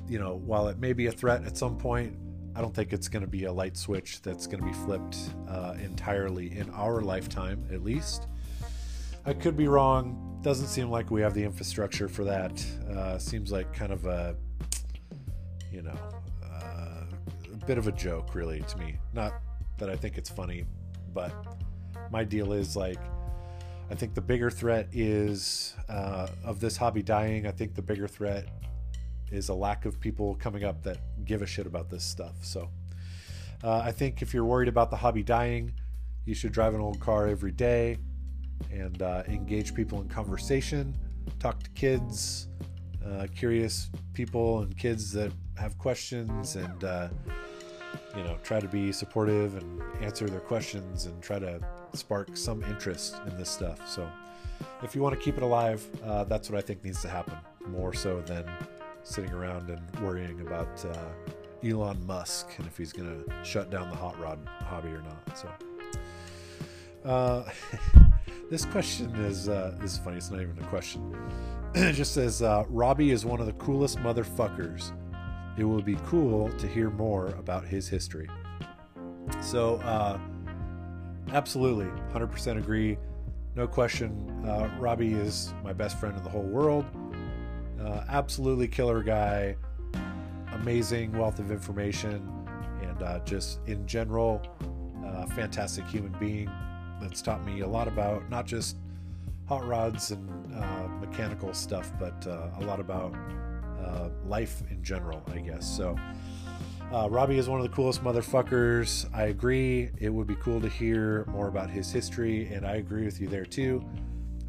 you 0.08 0.18
know, 0.18 0.36
while 0.44 0.68
it 0.68 0.78
may 0.78 0.92
be 0.92 1.06
a 1.06 1.12
threat 1.12 1.44
at 1.44 1.56
some 1.56 1.76
point, 1.76 2.16
I 2.56 2.60
don't 2.60 2.74
think 2.74 2.92
it's 2.92 3.08
going 3.08 3.24
to 3.24 3.30
be 3.30 3.44
a 3.44 3.52
light 3.52 3.76
switch 3.76 4.22
that's 4.22 4.46
going 4.46 4.60
to 4.60 4.66
be 4.66 4.72
flipped 4.72 5.16
uh, 5.48 5.74
entirely 5.82 6.56
in 6.56 6.70
our 6.70 7.00
lifetime, 7.00 7.64
at 7.72 7.82
least. 7.82 8.28
I 9.26 9.32
could 9.32 9.56
be 9.56 9.68
wrong. 9.68 10.38
Doesn't 10.42 10.66
seem 10.66 10.90
like 10.90 11.10
we 11.10 11.22
have 11.22 11.32
the 11.32 11.42
infrastructure 11.42 12.08
for 12.08 12.24
that. 12.24 12.62
Uh, 12.90 13.18
seems 13.18 13.50
like 13.50 13.72
kind 13.72 13.90
of 13.90 14.04
a, 14.04 14.36
you 15.72 15.80
know, 15.80 15.96
uh, 16.44 17.04
a 17.50 17.66
bit 17.66 17.78
of 17.78 17.88
a 17.88 17.92
joke, 17.92 18.34
really, 18.34 18.60
to 18.60 18.76
me. 18.76 18.98
Not 19.14 19.32
that 19.78 19.88
I 19.88 19.96
think 19.96 20.18
it's 20.18 20.28
funny, 20.28 20.66
but 21.14 21.32
my 22.10 22.22
deal 22.22 22.52
is 22.52 22.76
like, 22.76 22.98
I 23.90 23.94
think 23.94 24.12
the 24.12 24.20
bigger 24.20 24.50
threat 24.50 24.88
is 24.92 25.74
uh, 25.88 26.26
of 26.44 26.60
this 26.60 26.76
hobby 26.76 27.02
dying. 27.02 27.46
I 27.46 27.50
think 27.50 27.74
the 27.74 27.82
bigger 27.82 28.06
threat 28.06 28.46
is 29.32 29.48
a 29.48 29.54
lack 29.54 29.86
of 29.86 29.98
people 29.98 30.34
coming 30.34 30.64
up 30.64 30.82
that 30.82 30.98
give 31.24 31.40
a 31.40 31.46
shit 31.46 31.66
about 31.66 31.88
this 31.88 32.04
stuff. 32.04 32.34
So 32.42 32.68
uh, 33.62 33.78
I 33.78 33.90
think 33.90 34.20
if 34.20 34.34
you're 34.34 34.44
worried 34.44 34.68
about 34.68 34.90
the 34.90 34.96
hobby 34.96 35.22
dying, 35.22 35.72
you 36.26 36.34
should 36.34 36.52
drive 36.52 36.74
an 36.74 36.82
old 36.82 37.00
car 37.00 37.26
every 37.26 37.52
day 37.52 37.96
and 38.72 39.02
uh, 39.02 39.22
engage 39.28 39.74
people 39.74 40.00
in 40.00 40.08
conversation, 40.08 40.96
talk 41.38 41.62
to 41.62 41.70
kids, 41.70 42.48
uh, 43.06 43.26
curious 43.34 43.90
people 44.12 44.60
and 44.60 44.76
kids 44.76 45.12
that 45.12 45.32
have 45.58 45.76
questions, 45.78 46.56
and 46.56 46.84
uh, 46.84 47.08
you 48.16 48.22
know 48.22 48.36
try 48.42 48.60
to 48.60 48.68
be 48.68 48.92
supportive 48.92 49.56
and 49.56 49.82
answer 50.02 50.28
their 50.28 50.40
questions 50.40 51.06
and 51.06 51.22
try 51.22 51.38
to 51.38 51.60
spark 51.92 52.36
some 52.36 52.62
interest 52.64 53.16
in 53.26 53.36
this 53.36 53.50
stuff. 53.50 53.88
So 53.88 54.08
if 54.82 54.94
you 54.94 55.02
want 55.02 55.14
to 55.14 55.20
keep 55.20 55.36
it 55.36 55.42
alive, 55.42 55.86
uh, 56.04 56.24
that's 56.24 56.50
what 56.50 56.58
I 56.58 56.62
think 56.62 56.84
needs 56.84 57.02
to 57.02 57.08
happen 57.08 57.36
more 57.66 57.94
so 57.94 58.20
than 58.22 58.44
sitting 59.02 59.32
around 59.32 59.70
and 59.70 60.00
worrying 60.00 60.40
about 60.40 60.84
uh, 60.84 61.68
Elon 61.68 62.04
Musk 62.06 62.48
and 62.58 62.66
if 62.66 62.76
he's 62.76 62.92
going 62.92 63.24
to 63.24 63.44
shut 63.44 63.70
down 63.70 63.90
the 63.90 63.96
hot 63.96 64.18
rod 64.20 64.38
hobby 64.60 64.88
or 64.88 65.02
not. 65.02 65.38
So, 65.38 65.50
uh, 67.04 67.44
this 68.50 68.64
question 68.64 69.14
is 69.16 69.48
uh, 69.48 69.76
is 69.82 69.98
funny. 69.98 70.16
It's 70.16 70.30
not 70.30 70.40
even 70.40 70.58
a 70.58 70.66
question. 70.66 71.16
it 71.74 71.92
just 71.92 72.14
says 72.14 72.42
uh, 72.42 72.64
Robbie 72.68 73.10
is 73.10 73.24
one 73.24 73.40
of 73.40 73.46
the 73.46 73.52
coolest 73.54 73.98
motherfuckers. 73.98 74.92
It 75.56 75.64
will 75.64 75.82
be 75.82 75.96
cool 76.06 76.50
to 76.52 76.66
hear 76.66 76.90
more 76.90 77.28
about 77.38 77.64
his 77.64 77.88
history. 77.88 78.28
So, 79.40 79.76
uh, 79.76 80.18
absolutely, 81.32 81.86
100% 82.12 82.58
agree. 82.58 82.98
No 83.54 83.68
question. 83.68 84.44
Uh, 84.44 84.68
Robbie 84.80 85.12
is 85.12 85.54
my 85.62 85.72
best 85.72 85.98
friend 86.00 86.16
in 86.16 86.24
the 86.24 86.28
whole 86.28 86.42
world. 86.42 86.84
Uh, 87.80 88.02
absolutely 88.08 88.66
killer 88.66 89.02
guy, 89.02 89.56
amazing 90.52 91.16
wealth 91.16 91.38
of 91.38 91.52
information, 91.52 92.28
and 92.82 93.02
uh, 93.02 93.20
just 93.20 93.60
in 93.66 93.86
general, 93.86 94.42
uh, 95.06 95.26
fantastic 95.26 95.86
human 95.86 96.12
being 96.18 96.50
that's 97.04 97.22
taught 97.22 97.44
me 97.44 97.60
a 97.60 97.66
lot 97.66 97.86
about 97.86 98.28
not 98.30 98.46
just 98.46 98.76
hot 99.46 99.66
rods 99.66 100.10
and 100.10 100.54
uh, 100.54 100.88
mechanical 101.00 101.52
stuff, 101.52 101.92
but 102.00 102.26
uh, 102.26 102.48
a 102.58 102.64
lot 102.64 102.80
about 102.80 103.14
uh, 103.84 104.08
life 104.26 104.62
in 104.70 104.82
general, 104.82 105.22
I 105.32 105.38
guess. 105.38 105.66
So, 105.66 105.96
Robbie 106.90 107.38
is 107.38 107.48
one 107.48 107.60
of 107.60 107.68
the 107.68 107.74
coolest 107.74 108.02
motherfuckers. 108.02 109.06
I 109.12 109.24
agree. 109.24 109.90
It 109.98 110.08
would 110.08 110.26
be 110.26 110.36
cool 110.36 110.60
to 110.60 110.68
hear 110.68 111.24
more 111.26 111.48
about 111.48 111.68
his 111.68 111.90
history, 111.90 112.46
and 112.46 112.66
I 112.66 112.76
agree 112.76 113.04
with 113.04 113.20
you 113.20 113.28
there 113.28 113.44
too. 113.44 113.84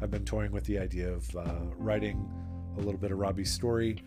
I've 0.00 0.10
been 0.10 0.24
toying 0.24 0.52
with 0.52 0.64
the 0.64 0.78
idea 0.78 1.10
of 1.10 1.28
writing 1.76 2.28
a 2.76 2.80
little 2.80 3.00
bit 3.00 3.10
of 3.10 3.18
Robbie's 3.18 3.52
story, 3.52 4.02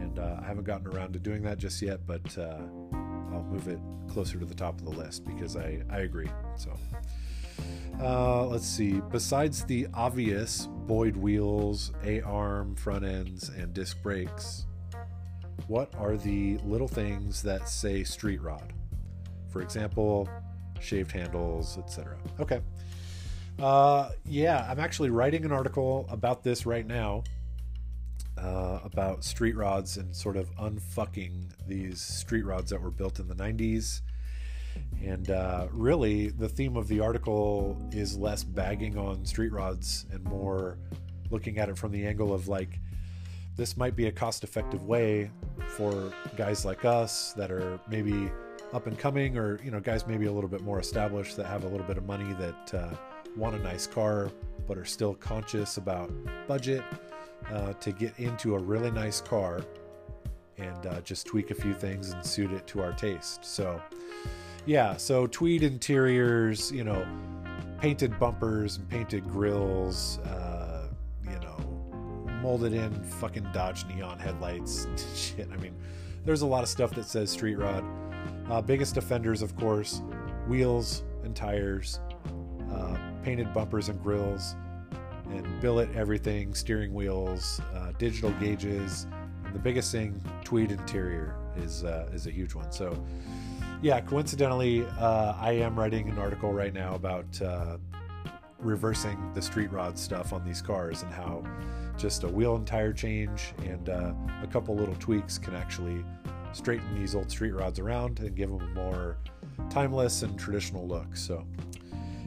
and 0.00 0.18
uh, 0.18 0.38
I 0.40 0.46
haven't 0.46 0.64
gotten 0.64 0.86
around 0.86 1.12
to 1.12 1.18
doing 1.18 1.42
that 1.42 1.58
just 1.58 1.80
yet, 1.82 2.00
but 2.06 2.36
uh, 2.38 2.58
I'll 3.32 3.46
move 3.48 3.68
it 3.68 3.78
closer 4.08 4.38
to 4.38 4.44
the 4.44 4.54
top 4.54 4.78
of 4.78 4.84
the 4.84 4.90
list 4.90 5.24
because 5.24 5.56
I, 5.56 5.82
I 5.90 6.00
agree. 6.00 6.28
So 6.56 6.72
uh, 8.00 8.46
let's 8.46 8.66
see. 8.66 9.00
Besides 9.10 9.64
the 9.64 9.86
obvious 9.94 10.68
Boyd 10.86 11.16
wheels, 11.16 11.92
A 12.04 12.20
arm, 12.22 12.74
front 12.76 13.04
ends, 13.04 13.48
and 13.48 13.72
disc 13.72 14.02
brakes, 14.02 14.66
what 15.66 15.94
are 15.96 16.16
the 16.16 16.58
little 16.64 16.88
things 16.88 17.42
that 17.42 17.68
say 17.68 18.04
street 18.04 18.42
rod? 18.42 18.72
For 19.50 19.62
example, 19.62 20.28
shaved 20.80 21.12
handles, 21.12 21.78
etc. 21.78 22.16
Okay. 22.40 22.60
Uh, 23.58 24.10
yeah, 24.24 24.66
I'm 24.68 24.80
actually 24.80 25.10
writing 25.10 25.44
an 25.44 25.52
article 25.52 26.06
about 26.10 26.42
this 26.42 26.66
right 26.66 26.86
now 26.86 27.22
uh, 28.38 28.80
about 28.84 29.24
street 29.24 29.56
rods 29.56 29.96
and 29.96 30.14
sort 30.14 30.36
of 30.36 30.54
unfucking 30.56 31.50
these 31.66 32.00
street 32.00 32.44
rods 32.44 32.70
that 32.70 32.80
were 32.80 32.90
built 32.90 33.18
in 33.20 33.28
the 33.28 33.34
90s. 33.34 34.00
And 35.04 35.30
uh, 35.30 35.66
really, 35.72 36.28
the 36.28 36.48
theme 36.48 36.76
of 36.76 36.86
the 36.88 37.00
article 37.00 37.76
is 37.92 38.16
less 38.16 38.44
bagging 38.44 38.96
on 38.96 39.24
street 39.24 39.52
rods 39.52 40.06
and 40.12 40.22
more 40.24 40.78
looking 41.30 41.58
at 41.58 41.68
it 41.68 41.76
from 41.76 41.92
the 41.92 42.06
angle 42.06 42.32
of 42.32 42.48
like, 42.48 42.78
this 43.56 43.76
might 43.76 43.96
be 43.96 44.06
a 44.06 44.12
cost 44.12 44.44
effective 44.44 44.84
way 44.84 45.30
for 45.66 46.12
guys 46.36 46.64
like 46.64 46.84
us 46.84 47.32
that 47.34 47.50
are 47.50 47.80
maybe 47.88 48.30
up 48.72 48.86
and 48.86 48.98
coming 48.98 49.36
or 49.36 49.62
you 49.62 49.70
know 49.70 49.80
guys 49.80 50.06
maybe 50.06 50.24
a 50.24 50.32
little 50.32 50.48
bit 50.48 50.62
more 50.62 50.80
established 50.80 51.36
that 51.36 51.44
have 51.44 51.64
a 51.64 51.68
little 51.68 51.86
bit 51.86 51.98
of 51.98 52.06
money 52.06 52.32
that 52.34 52.74
uh, 52.74 52.88
want 53.36 53.54
a 53.54 53.58
nice 53.58 53.86
car 53.86 54.30
but 54.66 54.78
are 54.78 54.84
still 54.84 55.14
conscious 55.14 55.76
about 55.76 56.10
budget 56.48 56.82
uh, 57.50 57.72
to 57.74 57.92
get 57.92 58.18
into 58.18 58.54
a 58.54 58.58
really 58.58 58.90
nice 58.90 59.20
car 59.20 59.60
and 60.58 60.86
uh, 60.86 61.00
just 61.00 61.26
tweak 61.26 61.50
a 61.50 61.54
few 61.54 61.74
things 61.74 62.12
and 62.12 62.24
suit 62.24 62.52
it 62.52 62.66
to 62.66 62.80
our 62.82 62.92
taste. 62.92 63.44
So, 63.44 63.80
yeah, 64.66 64.96
so 64.96 65.26
tweed 65.26 65.62
interiors, 65.62 66.70
you 66.70 66.84
know, 66.84 67.06
painted 67.80 68.18
bumpers 68.18 68.76
and 68.76 68.88
painted 68.88 69.24
grills, 69.28 70.18
uh, 70.18 70.88
you 71.24 71.38
know, 71.40 71.56
molded 72.40 72.72
in 72.72 72.92
fucking 73.04 73.46
Dodge 73.52 73.84
neon 73.86 74.18
headlights 74.18 74.86
shit. 75.14 75.48
I 75.52 75.56
mean, 75.56 75.74
there's 76.24 76.42
a 76.42 76.46
lot 76.46 76.62
of 76.62 76.68
stuff 76.68 76.92
that 76.94 77.04
says 77.04 77.30
street 77.30 77.56
rod. 77.56 77.84
Uh, 78.48 78.60
biggest 78.60 78.96
offenders, 78.96 79.42
of 79.42 79.56
course, 79.56 80.02
wheels 80.46 81.02
and 81.24 81.34
tires, 81.34 82.00
uh, 82.72 82.96
painted 83.22 83.52
bumpers 83.52 83.88
and 83.88 84.00
grills, 84.02 84.54
and 85.30 85.60
billet 85.60 85.88
everything, 85.94 86.54
steering 86.54 86.92
wheels, 86.92 87.60
uh, 87.74 87.92
digital 87.98 88.30
gauges, 88.32 89.06
and 89.44 89.54
the 89.54 89.58
biggest 89.58 89.90
thing, 89.90 90.22
tweed 90.44 90.70
interior 90.70 91.36
is 91.56 91.84
uh, 91.84 92.08
is 92.12 92.26
a 92.26 92.30
huge 92.30 92.54
one. 92.54 92.70
So, 92.70 92.96
yeah, 93.82 94.00
coincidentally, 94.00 94.86
uh, 95.00 95.34
I 95.38 95.52
am 95.52 95.76
writing 95.76 96.08
an 96.08 96.16
article 96.16 96.52
right 96.52 96.72
now 96.72 96.94
about 96.94 97.42
uh, 97.42 97.78
reversing 98.60 99.32
the 99.34 99.42
street 99.42 99.72
rod 99.72 99.98
stuff 99.98 100.32
on 100.32 100.44
these 100.44 100.62
cars 100.62 101.02
and 101.02 101.12
how 101.12 101.42
just 101.98 102.22
a 102.22 102.28
wheel 102.28 102.54
and 102.54 102.64
tire 102.64 102.92
change 102.92 103.52
and 103.64 103.88
uh, 103.88 104.12
a 104.40 104.46
couple 104.46 104.76
little 104.76 104.94
tweaks 104.94 105.36
can 105.36 105.56
actually 105.56 106.04
straighten 106.52 106.94
these 106.94 107.16
old 107.16 107.28
street 107.28 107.50
rods 107.50 107.80
around 107.80 108.20
and 108.20 108.36
give 108.36 108.50
them 108.50 108.60
a 108.60 108.68
more 108.68 109.18
timeless 109.68 110.22
and 110.22 110.38
traditional 110.38 110.86
look. 110.86 111.16
So 111.16 111.44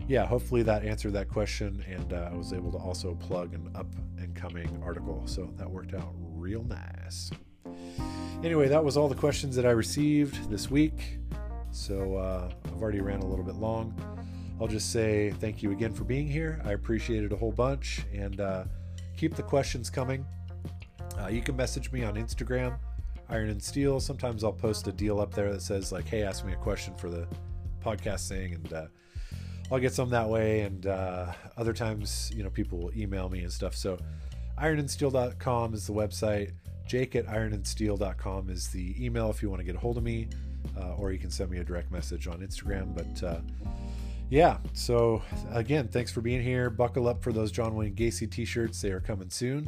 yeah, 0.09 0.25
hopefully 0.25 0.61
that 0.63 0.83
answered 0.83 1.13
that 1.13 1.29
question, 1.29 1.83
and 1.87 2.11
uh, 2.11 2.29
I 2.31 2.35
was 2.35 2.51
able 2.51 2.71
to 2.73 2.77
also 2.77 3.15
plug 3.15 3.53
an 3.53 3.71
up 3.75 3.87
and 4.17 4.35
coming 4.35 4.81
article. 4.83 5.23
So 5.25 5.49
that 5.55 5.69
worked 5.69 5.93
out 5.93 6.13
real 6.33 6.63
nice. 6.63 7.31
Anyway, 8.43 8.67
that 8.67 8.83
was 8.83 8.97
all 8.97 9.07
the 9.07 9.15
questions 9.15 9.55
that 9.55 9.65
I 9.65 9.71
received 9.71 10.49
this 10.49 10.69
week. 10.69 11.17
So 11.75 12.15
uh, 12.15 12.49
I've 12.65 12.81
already 12.81 13.01
ran 13.01 13.19
a 13.19 13.25
little 13.25 13.43
bit 13.43 13.55
long. 13.55 13.93
I'll 14.59 14.67
just 14.67 14.91
say 14.91 15.31
thank 15.39 15.61
you 15.61 15.71
again 15.71 15.93
for 15.93 16.05
being 16.05 16.27
here. 16.27 16.61
I 16.63 16.71
appreciate 16.71 17.23
it 17.23 17.33
a 17.33 17.35
whole 17.35 17.51
bunch, 17.51 18.05
and 18.13 18.39
uh, 18.39 18.63
keep 19.17 19.35
the 19.35 19.43
questions 19.43 19.89
coming. 19.89 20.25
Uh, 21.19 21.27
you 21.27 21.41
can 21.41 21.55
message 21.55 21.91
me 21.91 22.03
on 22.03 22.15
Instagram, 22.15 22.77
Iron 23.29 23.49
and 23.49 23.61
Steele. 23.61 23.99
Sometimes 23.99 24.43
I'll 24.43 24.53
post 24.53 24.87
a 24.87 24.93
deal 24.93 25.19
up 25.19 25.33
there 25.33 25.51
that 25.51 25.61
says 25.61 25.91
like, 25.91 26.07
"Hey, 26.07 26.23
ask 26.23 26.45
me 26.45 26.53
a 26.53 26.57
question 26.57 26.95
for 26.95 27.09
the 27.09 27.27
podcast 27.83 28.29
thing," 28.29 28.53
and 28.53 28.73
uh, 28.73 28.87
I'll 29.69 29.79
get 29.79 29.93
some 29.93 30.09
that 30.11 30.29
way, 30.29 30.61
and 30.61 30.87
uh, 30.87 31.33
other 31.57 31.73
times, 31.73 32.31
you 32.33 32.43
know, 32.43 32.49
people 32.49 32.79
will 32.79 32.97
email 32.97 33.27
me 33.27 33.41
and 33.41 33.51
stuff. 33.51 33.75
So, 33.75 33.97
ironandsteele.com 34.57 35.73
is 35.73 35.87
the 35.87 35.93
website. 35.93 36.53
Jake 36.85 37.15
at 37.15 37.25
ironandsteele.com 37.25 38.49
is 38.49 38.69
the 38.69 38.95
email 39.03 39.29
if 39.29 39.41
you 39.41 39.49
want 39.49 39.59
to 39.59 39.65
get 39.65 39.75
a 39.75 39.79
hold 39.79 39.97
of 39.97 40.03
me, 40.03 40.29
or 40.97 41.11
you 41.11 41.19
can 41.19 41.29
send 41.29 41.49
me 41.49 41.59
a 41.59 41.63
direct 41.63 41.91
message 41.91 42.27
on 42.27 42.39
Instagram. 42.39 42.95
But 42.95 43.27
uh, 43.27 43.41
yeah, 44.29 44.57
so 44.73 45.21
again, 45.51 45.87
thanks 45.87 46.11
for 46.11 46.21
being 46.21 46.41
here. 46.41 46.69
Buckle 46.69 47.07
up 47.07 47.23
for 47.23 47.31
those 47.31 47.51
John 47.51 47.75
Wayne 47.75 47.95
Gacy 47.95 48.29
t 48.29 48.45
shirts, 48.45 48.81
they 48.81 48.91
are 48.91 48.99
coming 48.99 49.29
soon. 49.29 49.67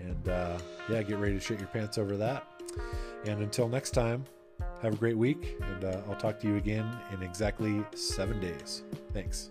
And 0.00 0.28
uh, 0.28 0.58
yeah, 0.90 1.02
get 1.02 1.18
ready 1.18 1.34
to 1.34 1.40
shit 1.40 1.58
your 1.58 1.68
pants 1.68 1.98
over 1.98 2.16
that. 2.16 2.46
And 3.26 3.40
until 3.40 3.68
next 3.68 3.90
time, 3.92 4.24
have 4.82 4.94
a 4.94 4.96
great 4.96 5.16
week, 5.16 5.56
and 5.60 5.84
uh, 5.84 6.00
I'll 6.08 6.16
talk 6.16 6.38
to 6.40 6.48
you 6.48 6.56
again 6.56 6.88
in 7.12 7.22
exactly 7.22 7.82
seven 7.94 8.40
days. 8.40 8.82
Thanks. 9.12 9.50